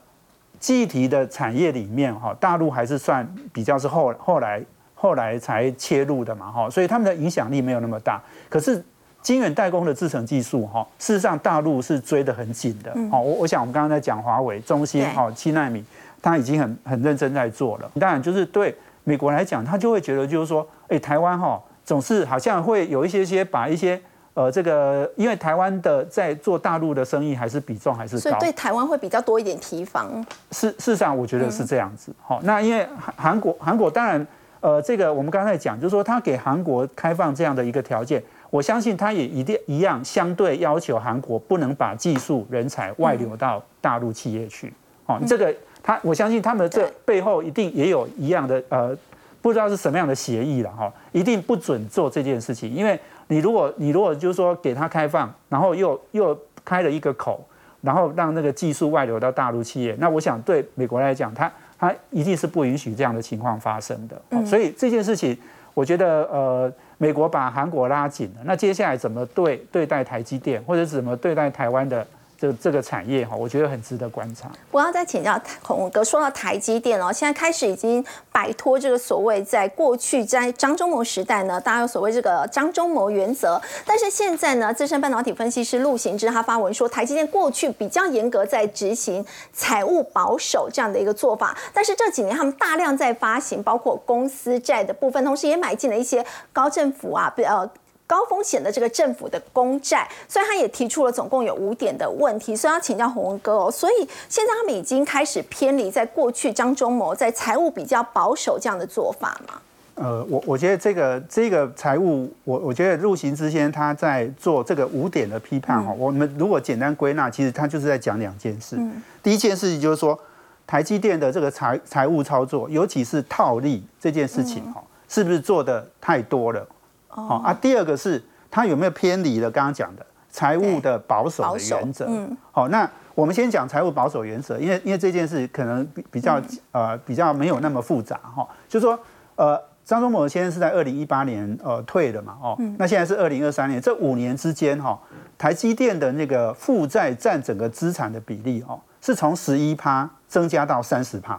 [0.59, 4.63] 记忆体的产业里面，哈，大陆还是算比较是后后来
[4.95, 8.83] 后来才切入的嘛，哈，所以他们的影响力没有那么大，可是。
[9.23, 12.91] 晶圆代工的制程技术，哈，事实上大陆是追得很紧的。
[13.11, 15.85] 好，我我想我们刚刚在讲华为、中芯，哈，七纳米，
[16.23, 17.91] 它已经很很认真在做了。
[18.01, 24.01] 当然，就是对美国来讲，他就会觉得就是说，哎，台湾哈总是好像会有一些些把一些
[24.33, 30.25] 呃这个，因为台湾的在做大陆的生意还是比重还是高，所以对台湾会比较多一点提防。
[30.51, 32.11] 事事实上，我觉得是这样子。
[32.23, 34.27] 好，那因为韩韩国韩国当然
[34.61, 38.23] 呃这个我们刚才讲，就是说他给韩国开放这样的一个条件。
[38.51, 44.73] 我相信他也一定一样，相对要求韩国不能把技术人才外流到大陆企业去。
[45.07, 48.97] 哦，这个他我相信他们这背后一定也有一样的呃，
[49.41, 52.69] 不知道是什么样的协议了哈，一定不准做这件事情。
[52.69, 57.47] 因为你如果你如果就是说给他开放，然后又又开了一个口，
[57.83, 64.45] 然后让那个技术外流到大陆企业，那我想对美国来讲，他他一定是不允许这样的情况发生的。
[64.45, 65.39] 所以这件事情，
[65.73, 66.73] 我觉得呃。
[67.03, 72.07] 美国把韩国拉紧了，那接下来怎么对对待台积电，或者怎么对待台湾的？
[72.41, 74.51] 这这个产业哈，我觉得很值得观察。
[74.71, 89.23] 我要再请教孔文哥，说到台积电哦，现在开始已经摆脱这个所谓在过去在张忠谋时代呢，大家有所谓这个张忠谋原则，但是现在呢，资深半导体分析师陆行之他发文说，台积电过去比较严格在执行
[89.53, 96.25] 财务保守这样的一个做法，但是这几年他们大量在发行包括公司债的部分，同时也买进了一些
[96.55, 97.71] 高政府啊，呃。
[98.11, 103.71] 高风险的这个政府的公债，所以他也提出了总共有五点的问题，所以要请教洪文哥哦。
[103.71, 109.61] 所以现在他们已经开始偏离在过去张忠谋在财务比较保守这样的做法吗？
[109.95, 115.93] 呃，我我觉得这个这个财务，我我觉得入行之前他在做这个五点的批判哈。
[115.97, 118.77] 我们如果简单归纳，其实他就是在讲两件事。
[119.23, 120.19] 第一件事情就是说，
[120.67, 126.67] 台积电的这个财财务操作，尤其是套利这件事情哈，是不是做的太多了？
[127.11, 132.07] 好啊，第二个是它有没有偏离了刚刚讲的财务的保守的原则？
[132.09, 136.41] 嗯，好，那我们先讲财务保守原则，因为因为这件事可能比比较
[136.73, 138.99] 呃比较没有那么复杂哈，就是说
[139.35, 144.99] 呃张忠谋先生是在二零一八年呃退的嘛，哦，那现在是二零二三年，这五年之间哈，
[145.37, 151.39] 台积电的那个负债占整个资产的比例哦，是从十一趴增加到三十趴。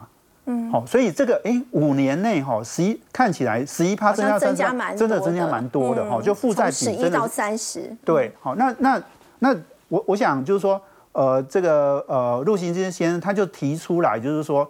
[0.51, 9.01] 嗯，好，所以这个哎，五年内哈，十一看起来十一趴增加增加真的增加蛮多的哈，就负债比十一到三十，对，好，那那
[9.39, 9.55] 那
[9.87, 10.81] 我我想就是说，
[11.13, 14.69] 呃，这个呃，陆行之先生他就提出来，就是说，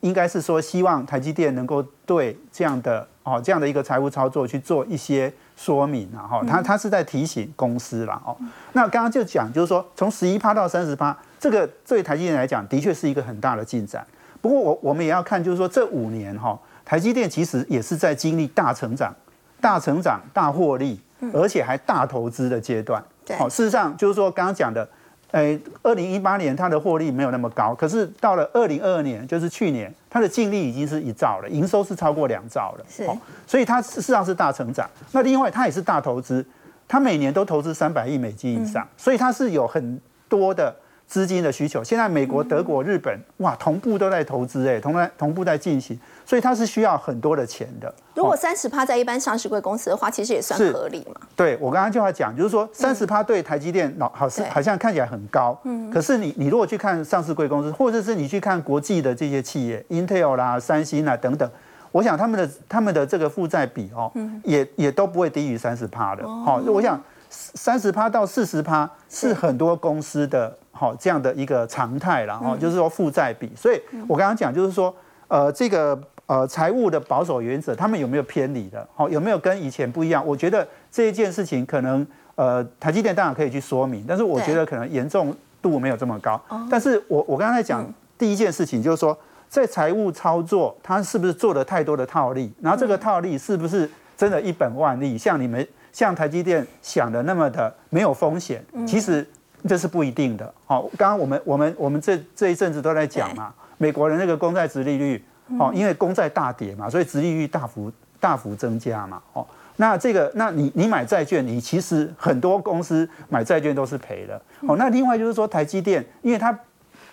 [0.00, 8.36] 应该是说希望台积电能够对这样的哦这样的一个财务操作去做一些说明啊，哈，他他是在提醒公司了哦。
[8.72, 14.06] 那刚刚就讲就是说，从十一趴到三十趴，这个对台积电来讲，的确是一个很大的进展。
[14.40, 19.14] 不过我我们也要看，就是说这五年哈，台积电其实也是在经历大成长、
[19.60, 21.00] 大成长、大获利，
[21.32, 23.02] 而且还大投资的阶段。
[23.36, 24.88] 好，事实上就是说刚刚讲的，
[25.32, 32.84] 诶，二零一八年它的获利没有那么高，可是到了二零二二年，就是去年，它的净利已经是一兆了，营收是超过两兆了。
[32.88, 33.06] 是，
[33.46, 34.88] 所以它事实上是大成长。
[35.12, 36.46] 那另外它也是大投资，
[36.86, 40.74] 它每年都投资三百亿美金以上，所以它是有很多的。
[41.08, 47.92] 资金的需求，现在美国、德国、日本，哇，同步都在投资，哎，同在同步在进行，所以它是需要很多的钱的。
[48.14, 51.18] 如果三十趴在一般上市贵公司的话，其实也算合理嘛。
[51.34, 61.50] 对我刚刚就要讲，就是说三十趴对台积电老好是好像看起来很高，嗯，可是你你如果去看上市贵公司，或者是你去看国际的这些企业，Intel 啦、三星啦等等，
[61.90, 64.12] 我想他们的他们的这个负债比哦，
[64.44, 66.22] 也也都不会低于三十趴的。
[66.44, 70.56] 好，我想三十趴到四十趴是很多公司的。
[70.70, 74.94] 好，这样的一个常态了哈就是说负债比，所以我刚刚讲就是说，
[75.26, 78.86] 呃，这个呃财务的保守原则，他们有没有偏离的？
[78.94, 80.24] 好，有没有跟以前不一样？
[80.24, 82.06] 我觉得这一件事情可能，
[82.36, 86.40] 呃，台积电当然可以去说明，但是我觉得可能严重度没有这么高。
[86.70, 87.84] 但是我我刚才讲
[88.16, 89.18] 第一件事情就是说，
[89.48, 92.52] 在财务操作，它是不是做了太多的套利？
[92.60, 95.18] 然后这个套利是不是真的一本万利？
[95.18, 98.64] 像你们像台积电想的那么的没有风险？
[98.86, 99.26] 其实
[99.66, 100.52] 这是不一定的。
[100.66, 105.24] 好，刚刚我们我们我们这这一阵子都在讲嘛，美国的那个公债殖利率，
[105.58, 109.46] 哦，因为公债大跌嘛，所以殖利率大幅大幅增加嘛，哦。
[109.80, 114.34] 那这个，那你你买债券，你其实很多公司买债券都是赔的。
[114.62, 116.58] 哦，那另外就是说台积电，因为它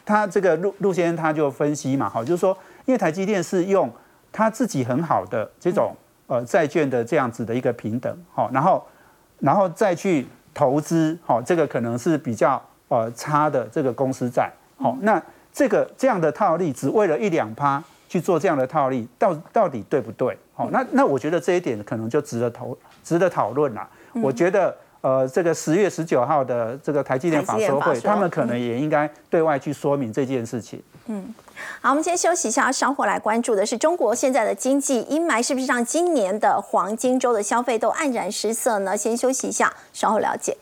[0.04, 3.88] 他这个陆陆先生他就分析嘛，好，就是说，因为台积电是用
[4.32, 5.96] 他自己很好的这种
[6.28, 8.86] 呃债券的这样子的一个平等，好，然后
[9.40, 15.22] 然后再去投资，好，这个可能是比较呃差的这个公司债，好，那
[15.54, 20.38] 这个这样的套利只为了一两趴去做这样的套利，到到底对不对？
[20.54, 23.88] 好，那那我觉得这一点可能就值得投值得讨论了。
[24.22, 24.76] 我觉得。
[25.02, 30.82] 呃，这个十月十九号的这个台积电法说会，他们可能也应该对外去说明这件事情。
[31.06, 31.32] 嗯，
[31.82, 38.98] 好，我们先休息一下，稍后来关注的是中国现在的经济阴霾是不是让今年的黄金周的消费都黯然失色呢？
[38.98, 40.58] 先休息一下，稍后了解。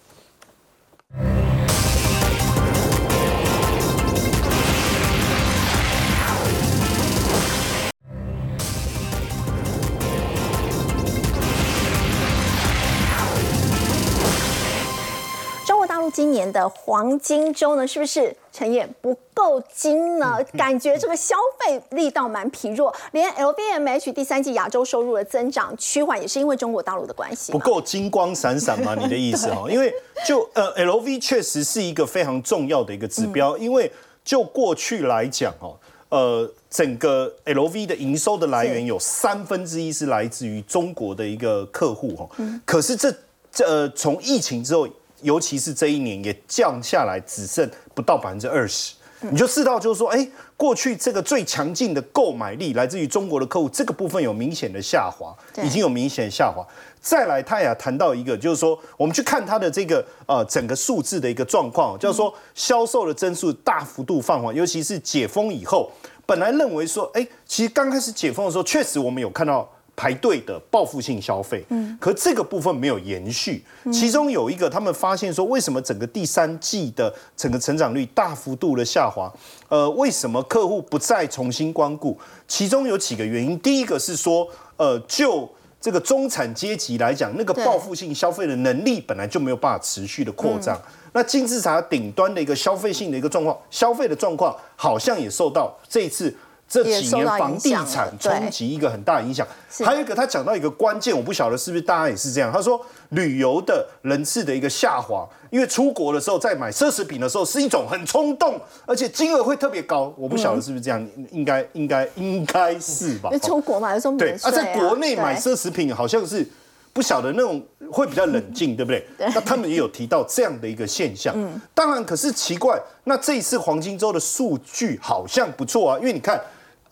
[16.14, 20.38] 今年的黄金周呢，是不是陈燕不够金呢？
[20.56, 27.52] 感觉这个消费力道蛮疲弱，连 LVMH 第三季亚洲收入的增长趋缓，也是因为中国大陆的关系。
[27.52, 28.94] 不够金光闪闪吗？
[28.94, 29.66] 你的意思哈？
[29.72, 29.92] 因为
[30.24, 33.92] 就呃，LV 确实是一个非常重要的一个指标，因为
[34.24, 35.76] 就过去来讲哦，
[36.10, 42.30] 呃，整个 LV 的营收的来源有三分之一是来自于中国的一个客户哈。
[42.66, 43.12] 可是这
[43.52, 44.88] 这从疫情之后。
[45.24, 56.64] 尤其是这一年也降下来，只剩不到百分之二十，你就知道，就是说，哎，过去这个最强劲的购买力来自于中国的客户，这个部分有明显的下滑，已经有明显下滑。
[57.02, 65.92] 再来，他也谈到一个，就是说，我们去看它的这个呃整个数字的一个状况，就是说销售的增速大幅度放缓，尤其是解封以后，
[66.26, 69.70] 本来认为说，哎，其实刚开始解封的时候，确实我们有看到。
[69.96, 73.64] 排队的报复性消费，嗯，可这个部分没有延续。
[73.92, 79.32] 其中有一个，他们发现说，为什么整个第三季的整个成长率大幅度的下滑？
[79.70, 82.18] 呃，为什么客户不再重新光顾？
[82.48, 83.58] 其中有几个原因。
[83.60, 85.48] 第一个是说，呃，就
[85.80, 90.82] 这个中产阶级来讲，那个报复性消费的能力本来就没有办法持续的扩张。
[91.16, 96.36] 那金字塔顶端的一个消费性的一个状况，消费的状况好像也受到这一次。
[96.74, 99.46] 这几年房地产冲击一个很大影响，
[99.86, 102.52] 还有一个他讲到一个关键，我不晓得是不是大家也是这样。
[102.52, 110.12] 他说旅游的人次的一个下滑，因为出国的时候在买奢侈品的时候是一种很冲动，而且金额会特别高。
[110.18, 113.30] 我不晓得是不是这样，应该应该应该是吧？
[113.38, 116.44] 出国买的时候对啊，在国内买奢侈品好像是
[116.92, 119.06] 不晓得那种会比较冷静， 对不对？
[119.20, 121.36] 那他们也有提到这样的一个现象。
[121.38, 126.42] 嗯，当然，可是奇怪，那这一次黄金周的数据好像不错啊，因为你看。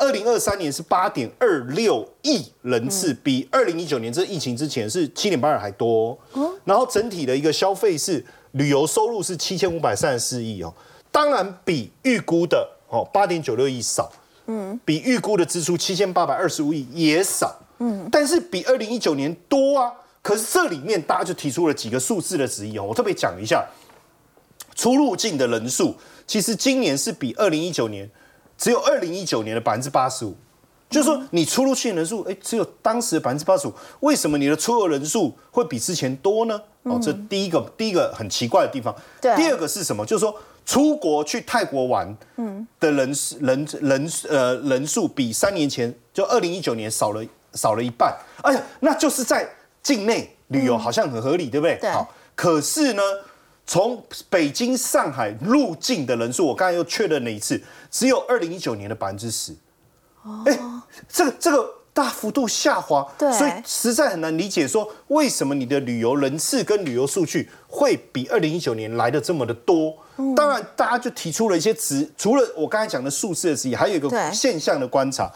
[0.02, 6.18] 二零二三年是八点二六亿人次，比二零一九年这疫情之前是七点八二还多。
[6.66, 10.74] 然后整体的一个消费是旅游收入是七千五百三十四亿哦，
[11.12, 14.12] 当然比预估的哦八点九六亿少，
[14.47, 19.93] 嗯，比预估的支出七千八百二十五亿也少，嗯，但是比二零一九年多啊。
[20.24, 23.64] 可是这里面大家就提出了几个数字的质疑哦，我特别讲一下，
[24.74, 25.95] 出入境的人数
[26.26, 28.10] 其实今年是比二零一九年。
[28.62, 30.36] 只有二零一九年的百分之八十五，
[30.88, 36.62] 就是说你出入境人数，哎，只有当时的百分之八十五，为什么你的出入人数会比之前多呢？
[36.84, 38.95] 哦，这第一个第一个很奇怪的地方。
[39.20, 39.36] 对。
[39.36, 40.05] 第二个是什么？
[40.05, 48.16] 就是说出国去泰国玩，嗯，的人人人呃人数比三年前就二零一九年少了少了一半。
[48.43, 49.49] 哎呀，那就是在
[49.82, 51.78] 境内旅游好像很合理，对不对？
[51.82, 51.89] 对。
[51.89, 53.01] 好，可是呢？
[53.66, 59.55] 从北京、上海入境的人数，我刚才又确认了一次，只有二零一九年的百分之十。
[60.45, 60.59] 哎，
[61.07, 69.95] 这个这个大幅度下滑，所以实在很难理解，说为什么你的旅游人次跟旅游数据会比二零一九年来的这么的多？
[70.36, 75.32] 当然，大家就提出了一些词，除了我刚才讲的数字的之一，还有一个现象的观察，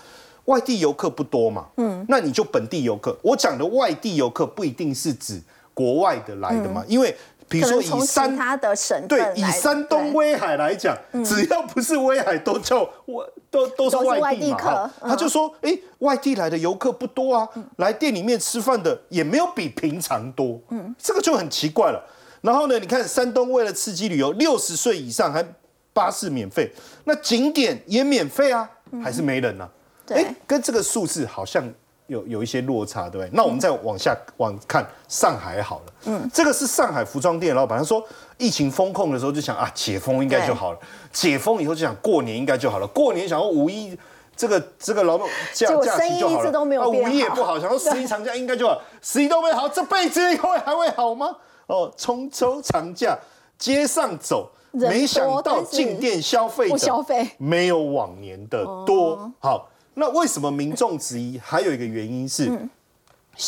[0.45, 3.17] 外地游客不多嘛，嗯，那你就本地游客。
[3.21, 5.41] 我讲的外地游客不一定是指
[5.73, 7.15] 国外的来的嘛，因为。
[7.47, 14.89] 比如说以山他的省对以山东威海来讲，只要不是威海，都叫我都都是外地客。
[15.01, 20.59] 他就说，哎，外地来的游客不多啊，来店里面吃饭的也没有比平常多。
[20.69, 22.03] 嗯，这个就很奇怪了。
[22.41, 25.45] 然后呢，你看山东为了刺激旅游，六十岁以上还
[25.93, 26.71] 巴士免费，
[27.05, 28.69] 那景点也免费啊，
[29.03, 29.69] 还是没人呢、
[30.05, 31.63] 对哎，跟这个数字好像
[32.07, 33.29] 有有一些落差，对不对？
[33.33, 38.03] 那我们再往下往看上海好了，嗯，这个是上海服装店老板，他说
[38.37, 40.79] 疫情封控的时候就想啊，解封应该就好了，
[41.11, 43.97] 解封以后就想过年应该就好了，过年想要五一。
[44.37, 51.33] 这个这个劳动假假期就好了，啊，五一也不好，想说十一长假应该就好， 十一都没好，这辈子以后还会好吗？
[51.67, 53.17] 哦，中秋长假
[53.57, 59.31] 街上走，没想到进店消费不者消费没有往年的多。
[59.39, 61.39] 好，那为什么民众质疑？
[61.43, 62.51] 还有一个原因是，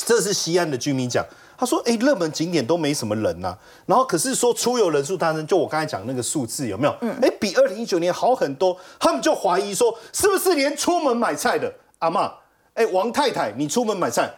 [0.06, 1.24] 这是西安的居民讲，
[1.58, 6.96] 他说：“哎，热门景点都没什么人呐、然后可是说出游人数大增，就我刚才讲那个数字有没有？
[7.22, 8.78] 哎、比二零一九年好很多。
[9.00, 12.32] 他们就怀疑说，是不是连出门买菜的阿妈，
[12.74, 14.30] 哎，王太太，你出门买菜？”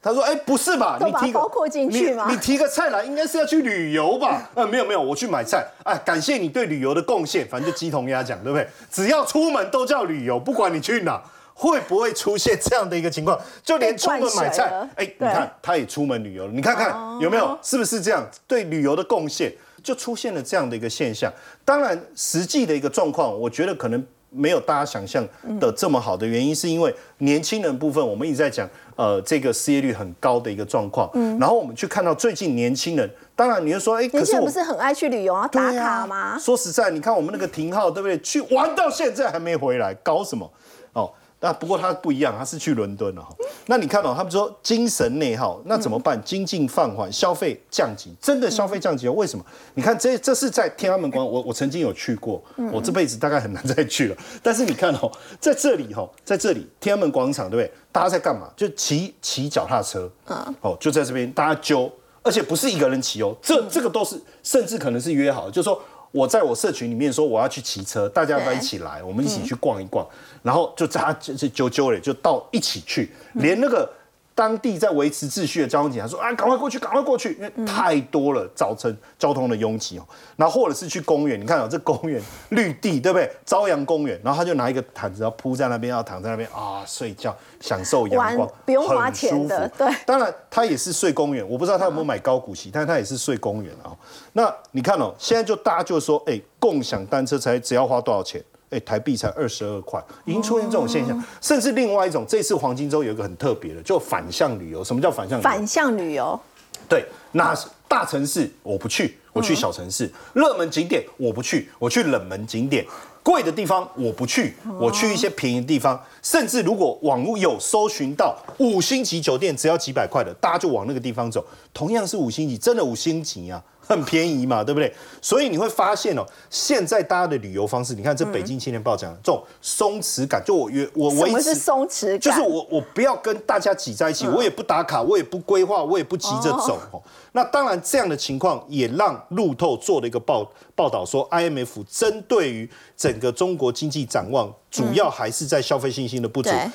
[0.00, 0.98] 他说：“哎，不是吧？
[1.00, 4.50] 都你提个包括进去吗你你提个菜来，应该是要去旅游吧？
[4.54, 5.66] 呃， 没有没有，我去买菜。
[5.82, 8.68] 哎，感谢你对旅游的贡献，反正就鸡同鸭讲，对不对？
[8.90, 11.22] 只要出门都叫旅游，不管你去哪，
[11.54, 13.40] 会不会出现这样的一个情况？
[13.62, 17.58] 就连出门买菜了，哎，你看他也出门旅游了，你看看有没有？
[17.62, 18.28] 是不是这样？
[18.46, 19.52] 对旅游的贡献，
[19.82, 21.32] 就出现了这样的一个现象。
[21.64, 24.04] 当然，实际的一个状况，我觉得可能。
[24.36, 25.24] 没有大家想象
[25.60, 31.08] 的这么好的原因，是因为年轻人部分，我们一直在讲，呃，这个失业率很高的一个状况。
[31.14, 36.36] 嗯然后我们去看到最近年轻人，当然你就说，哎，可是我不是很爱去旅游啊，打卡吗？
[36.36, 38.18] 说实在，你看我们那个廷浩，对不对？
[38.22, 40.50] 去玩到现在还没回来，搞什么？
[40.94, 41.12] 哦，
[41.44, 43.28] 那不过他不一样，他是去伦敦了哈。
[43.66, 46.18] 那你看哦，他们说精神内耗，那怎么办？
[46.24, 49.12] 经济放缓，消费降级，真的消费降级哦？
[49.12, 49.44] 为什么？
[49.74, 52.42] 你看这这是在天安门广场，我我曾经有去过，
[52.72, 54.16] 我这辈子大概很难再去了。
[54.42, 57.70] 但是你看哦， 在这里哈，在这里天安门广场，对不对？
[57.92, 58.48] 大家在干嘛？
[58.56, 61.92] 就骑骑脚踏车啊，哦，就在这边大家揪，
[62.22, 65.78] 而且不是一个人骑哦，这这个都是甚至可能是约好，就是说。
[66.14, 69.02] 我在我社群里面说我要去骑车，大家要不要一起来？
[69.02, 70.06] 我们一起去逛一逛，
[70.44, 73.92] 然后就大家就就揪揪嘞，就到一起去，连那个
[74.34, 80.06] 当地在维持秩序的交通警察说啊，赶快过去，赶快过去，因为太多了，造成交通的拥挤哦。
[80.36, 83.30] 然后或者是去公园，你看哦，这公园绿地对不对？
[83.46, 93.94] 朝阳公园，然后他就拿一个毯子要铺在那边，要躺在那边啊睡觉，享受阳光，不用花很钱的对当然，他也是睡公园，我不知道他有没有买高股息，但是他也是睡公园啊、
[94.32, 98.42] 那你看哦，现在就大家就说，哎，共享单车才只要花多少钱？
[98.74, 101.22] 哎，台币才二十二块，已经出现这种现象。
[101.40, 104.82] 甚至另外一种，这次黄金周有一个很特别的，就反向旅游。
[104.82, 105.48] 什么叫反向旅游？
[105.48, 106.40] 反向旅游，
[106.88, 107.56] 对，那
[107.86, 112.84] 大城市我不去，我去小城市；热门景点我不去，我去冷门景点；
[113.22, 116.02] 贵的地方我不去，我去一些便宜的地方。
[116.20, 121.44] 甚至如果网络有搜寻到五星级酒店只要几百块的，大家就往那个地方走。
[121.74, 124.94] 同样是五星级，真的五星级啊， 很便宜嘛，对不对？
[125.20, 132.20] 所以你会发现哦，现在大家的旅游方式，你看这北京青年报讲的这种松弛感，就我约我维什么是持松弛感？
[132.20, 136.78] 就是我我不要跟大家挤在一起，我也不打卡，我也不规划，我也不急着走。
[136.92, 137.02] 哦，
[137.32, 146.70] 那当然这样的情况也让路透做了一个报报道说，IMF 针对于整个中国经济展望，主要还是在消费信心的不足，对，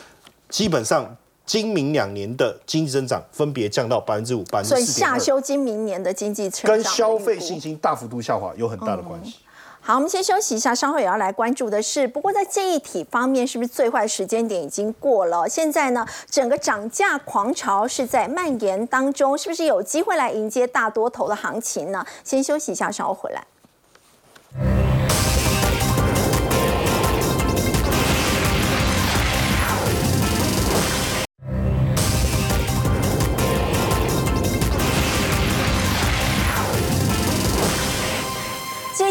[0.49, 1.15] 基本上。
[1.49, 9.37] 今明两年的经济增长分别降到百分之五、百分之所以四点二，下修今明年的经济跟消费信心大幅度下滑有很大的关系。
[9.81, 15.49] 好，我们先休息一下，稍后也要来关注的是，不过在这一体方面，是不是最坏时间点已经过了？
[15.49, 22.05] 现在呢，整个涨价狂潮是在蔓延当中，是不是有机会来迎接大多头的行情呢？
[22.23, 24.88] 先休息一下，稍后回来。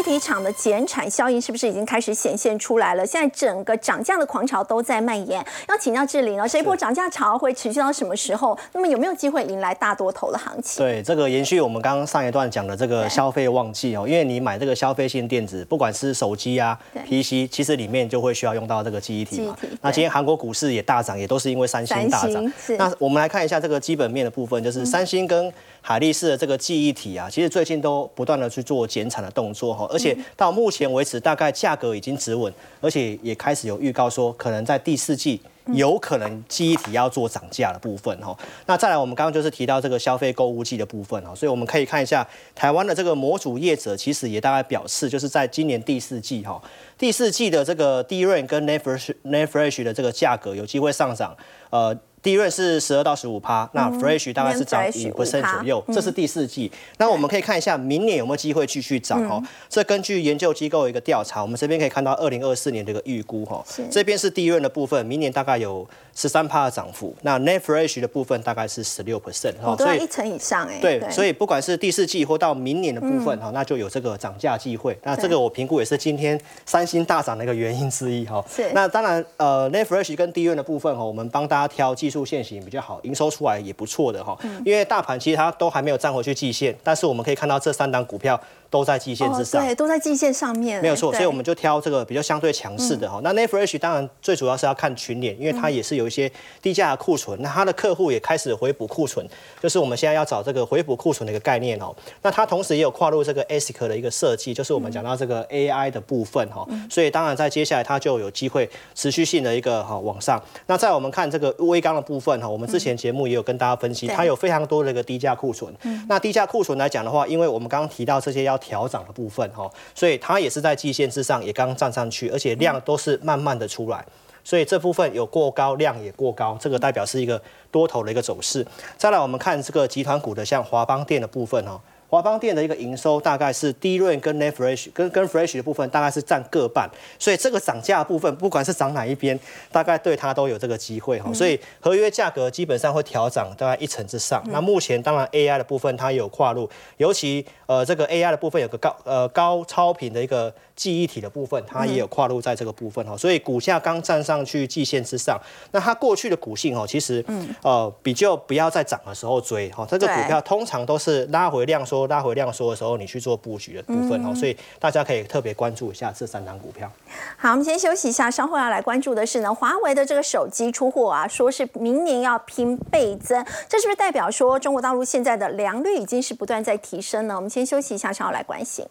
[0.09, 3.05] 体厂的减产效应是不是已经开始显现出来了？
[3.05, 5.45] 现在整个涨价的狂潮都在蔓延。
[5.67, 8.57] 要请教志玲了，这一波涨价潮会持续到什么时候？
[8.73, 10.83] 那么有没有机会迎来大多头的行情？
[10.83, 16.75] 对，这个延续我们刚刚上一段讲的这个消费旺季哦，因为你买这个消费性电子，不管是手机啊、
[17.07, 19.55] PC，其实里面就会需要用到这个记忆体嘛。
[19.79, 22.51] 那今天韩国股市也大涨，也都是因为三星大涨。
[22.79, 35.41] 那我们来看一下这个基本面的部分，就是三星跟海力士的这个记忆体啊，其实最近都不断的去做减产的动作哈，而且到目前为止，大概价格已经止稳，而且也开始有预告说，可能在第四季。
[35.73, 46.59] 有可能记忆体要做涨价的部分哈，那再来我们刚刚就是提到这个消费购物季的部分哈，所以我们可以看一下台湾的这个模组业者其实也大概表示，就是在今年第四季哈，
[46.97, 51.37] 第四季的这个 DRAM 跟 NAND Flash NAND Flash 的这个价格有机会上涨，
[51.69, 56.71] 呃，第一润是十二到十五趴，那 Fresh 大概是涨五 percent 左右，这是第四季。
[56.97, 59.41] 那我们可以看一下明年有没有机会继续涨哦。
[59.69, 70.79] 这根据研究机构的一个调查，我们这边可以看到二零二四年的一个预估哈是，这边是第一润的部分，明年大概有十三趴的涨幅，那 Net Fresh 的部分大概是十六 percent 哦，都要一成以上哎。
[70.81, 74.97] 对，所以不管是第四季或到明年的部分哈，那就有这个涨价机会。
[75.03, 78.43] 那这个我评估也是今天三星大涨的一个原因之一哈。
[78.53, 84.35] 是那当然，呃 n e t Fresh 跟低润的部分哈，我们帮大家挑技术线型比较好，营收出来也不错的哈。
[84.65, 88.39] 因为大盘其实它都还没有站回去季线，但是我们可以看到这三档股票
[88.69, 89.61] 都在季线之上。
[89.61, 93.19] 哦对，都在季线上面，没有错，所以我们就挑这个比较相对强势的哈。
[93.23, 99.27] 那 n e t Fresh 当然最主要是要看群联，因为它也是有一些低价的库存，那它的客户也开始回补库存，
[99.61, 101.95] 就是我们现在要找这个回补库存的一个概念哦。
[102.21, 106.67] 那它同时也有跨入这个 ASIC 的一个设计，就是我们讲到这个 AI 的部分哈。
[106.89, 110.41] 所以当然在接下来它就有机会持续性的一个哈往上。
[110.67, 115.73] 那在我们看这个微钢的部分哈，我们之前节目也有跟大家分析，对它有非常多的一个低价库存。
[116.07, 124.05] 那低价库存来讲的话，因为我们刚刚提到这些要调涨的部分哈，所以它也是在季线之上，也刚刚站上去，而且量都是慢慢的出来。
[124.41, 127.39] 所以这部分有过高，量也过高，这个代表是一个
[127.69, 128.65] 多头的一个走势。
[128.97, 131.79] 再来，我们看这个集团股的像华邦电的部分哦，
[132.09, 136.89] 华邦店的一个营收大概是低润跟 Net Fresh 跟跟 Fresh 的部分大概是占各半，
[137.19, 139.39] 所以这个涨价的部分，不管是涨哪一边，
[139.71, 141.31] 大概对它都有这个机会哈。
[141.33, 144.43] 所以合约价格基本上会调涨大概一成之上。
[144.47, 153.17] 那目前当然 AI 的部分它有跨入，尤其呃这个 AI 的部分有个高呃高超频的一个记忆体的部分，它也有跨入在这个部分哈。
[153.17, 155.37] 所以股价刚站上去季线之上，
[155.73, 157.23] 那它过去的股性哦，其实
[157.61, 166.89] 呃比较不要在涨的时候追哈，这个股票通常都是拉回量缩、拉回量缩的时候，你去做布局的部分哦，所以大家可以特别关注一下这三档股票。
[167.35, 177.35] 好，我们先休息一下，稍后要来关注的是呢，华为的这个手机出货啊，说是明年要拼倍增，这是不是代表说中国大陆现在的良率已经是不断在提升呢？
[177.35, 178.85] 我们先休息一下，稍后来关心。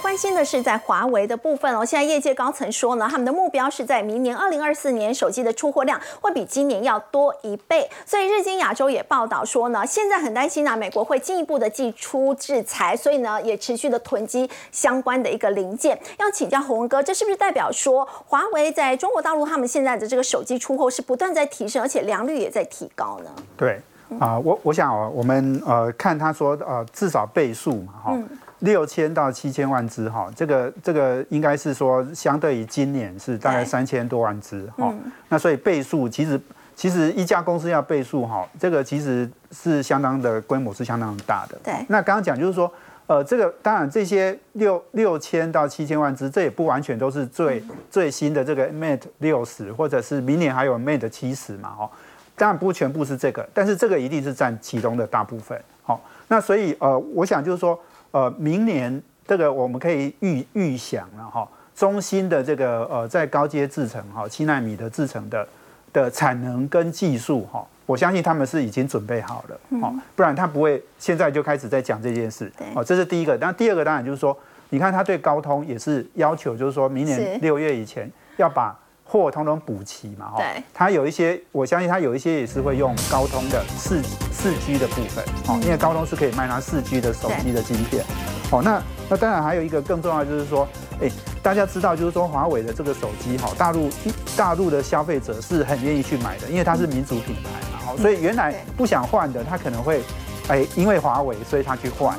[0.00, 1.84] 关心的是在华为的部分哦。
[1.84, 7.88] 现在业界高层说呢，他们的目标是在明年二零二四年手机的出货量会比今年要多一倍。
[8.04, 15.98] 所以日经亚洲也报道说呢，现在很担心呢，美国会进一步的祭出制裁，所以呢也持续的囤积相关的一个零件。
[16.18, 23.30] 要请教洪哥，这是不是代表说华为在中国大陆他们现在的这个手机出货是不断在提升，而且良率也在提高呢？
[23.56, 23.80] 对
[24.18, 28.18] 啊、我我想哦，我们呃看他说呃至少倍数嘛哈，
[28.60, 34.94] 六千到七千万只哈，这个这个应该是说相对于今年是大概三千多万只哈，
[35.28, 36.40] 那所以倍数其实
[36.74, 41.58] 其实一家公司要倍数哈，这个其实是相当的规模是相当大的。
[41.62, 42.72] 对那刚刚讲就是说。
[43.06, 51.90] 呃，这个当然，这些六六千到七千万只，这也不完全都是最、最新的这个 Mate 六十，或者是明年还有 Mate 七十嘛，哦，
[52.36, 55.60] 当然不全部是这个，但是这个一定是占其中的大部分。
[55.82, 57.76] 好、那所以呃，我想就是说，
[58.12, 65.46] 呃，明年这个我们可以预预想了哈、中芯的这个呃在高阶制程哈七纳米的制程的
[65.92, 73.36] 的产能跟技术哈、我相信他们是已经准备好了，哦，不然他不会现在就开始在讲这件事对，哦，这是第一个。
[73.38, 74.36] 那第二个当然就是说，
[74.68, 78.78] 你看他对高通也是要求，就是说明年六月以前要把
[79.10, 80.36] 货通通补齐嘛，哈。
[80.38, 84.00] 对，它有一些，我相信它有一些也是会用高通的四
[84.32, 88.04] 四 G 的部分，哦，因为高通是可以卖它四 G 的手机的晶片，
[88.52, 90.68] 哦，那那当然还有一个更重要的就是说，
[91.02, 91.10] 哎，
[91.42, 93.90] 大家知道就是说华为的这个手机哈，大陆
[94.36, 100.02] 大陆的消费者是很愿意去买的，因为它是民族品牌嘛，哦，所以原来不想换的，他可能会，
[100.48, 102.16] 哎，因为华为所以他去换。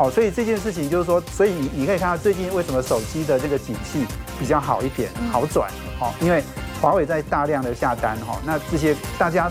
[0.00, 4.06] 好，所以这件事情就是说，所以你你可以看到最近为什么手机的这个景气
[4.38, 5.70] 比较好一点，好转，
[6.00, 6.42] 哦，因为
[6.80, 9.46] 华为在大量的下单哈，那这些大家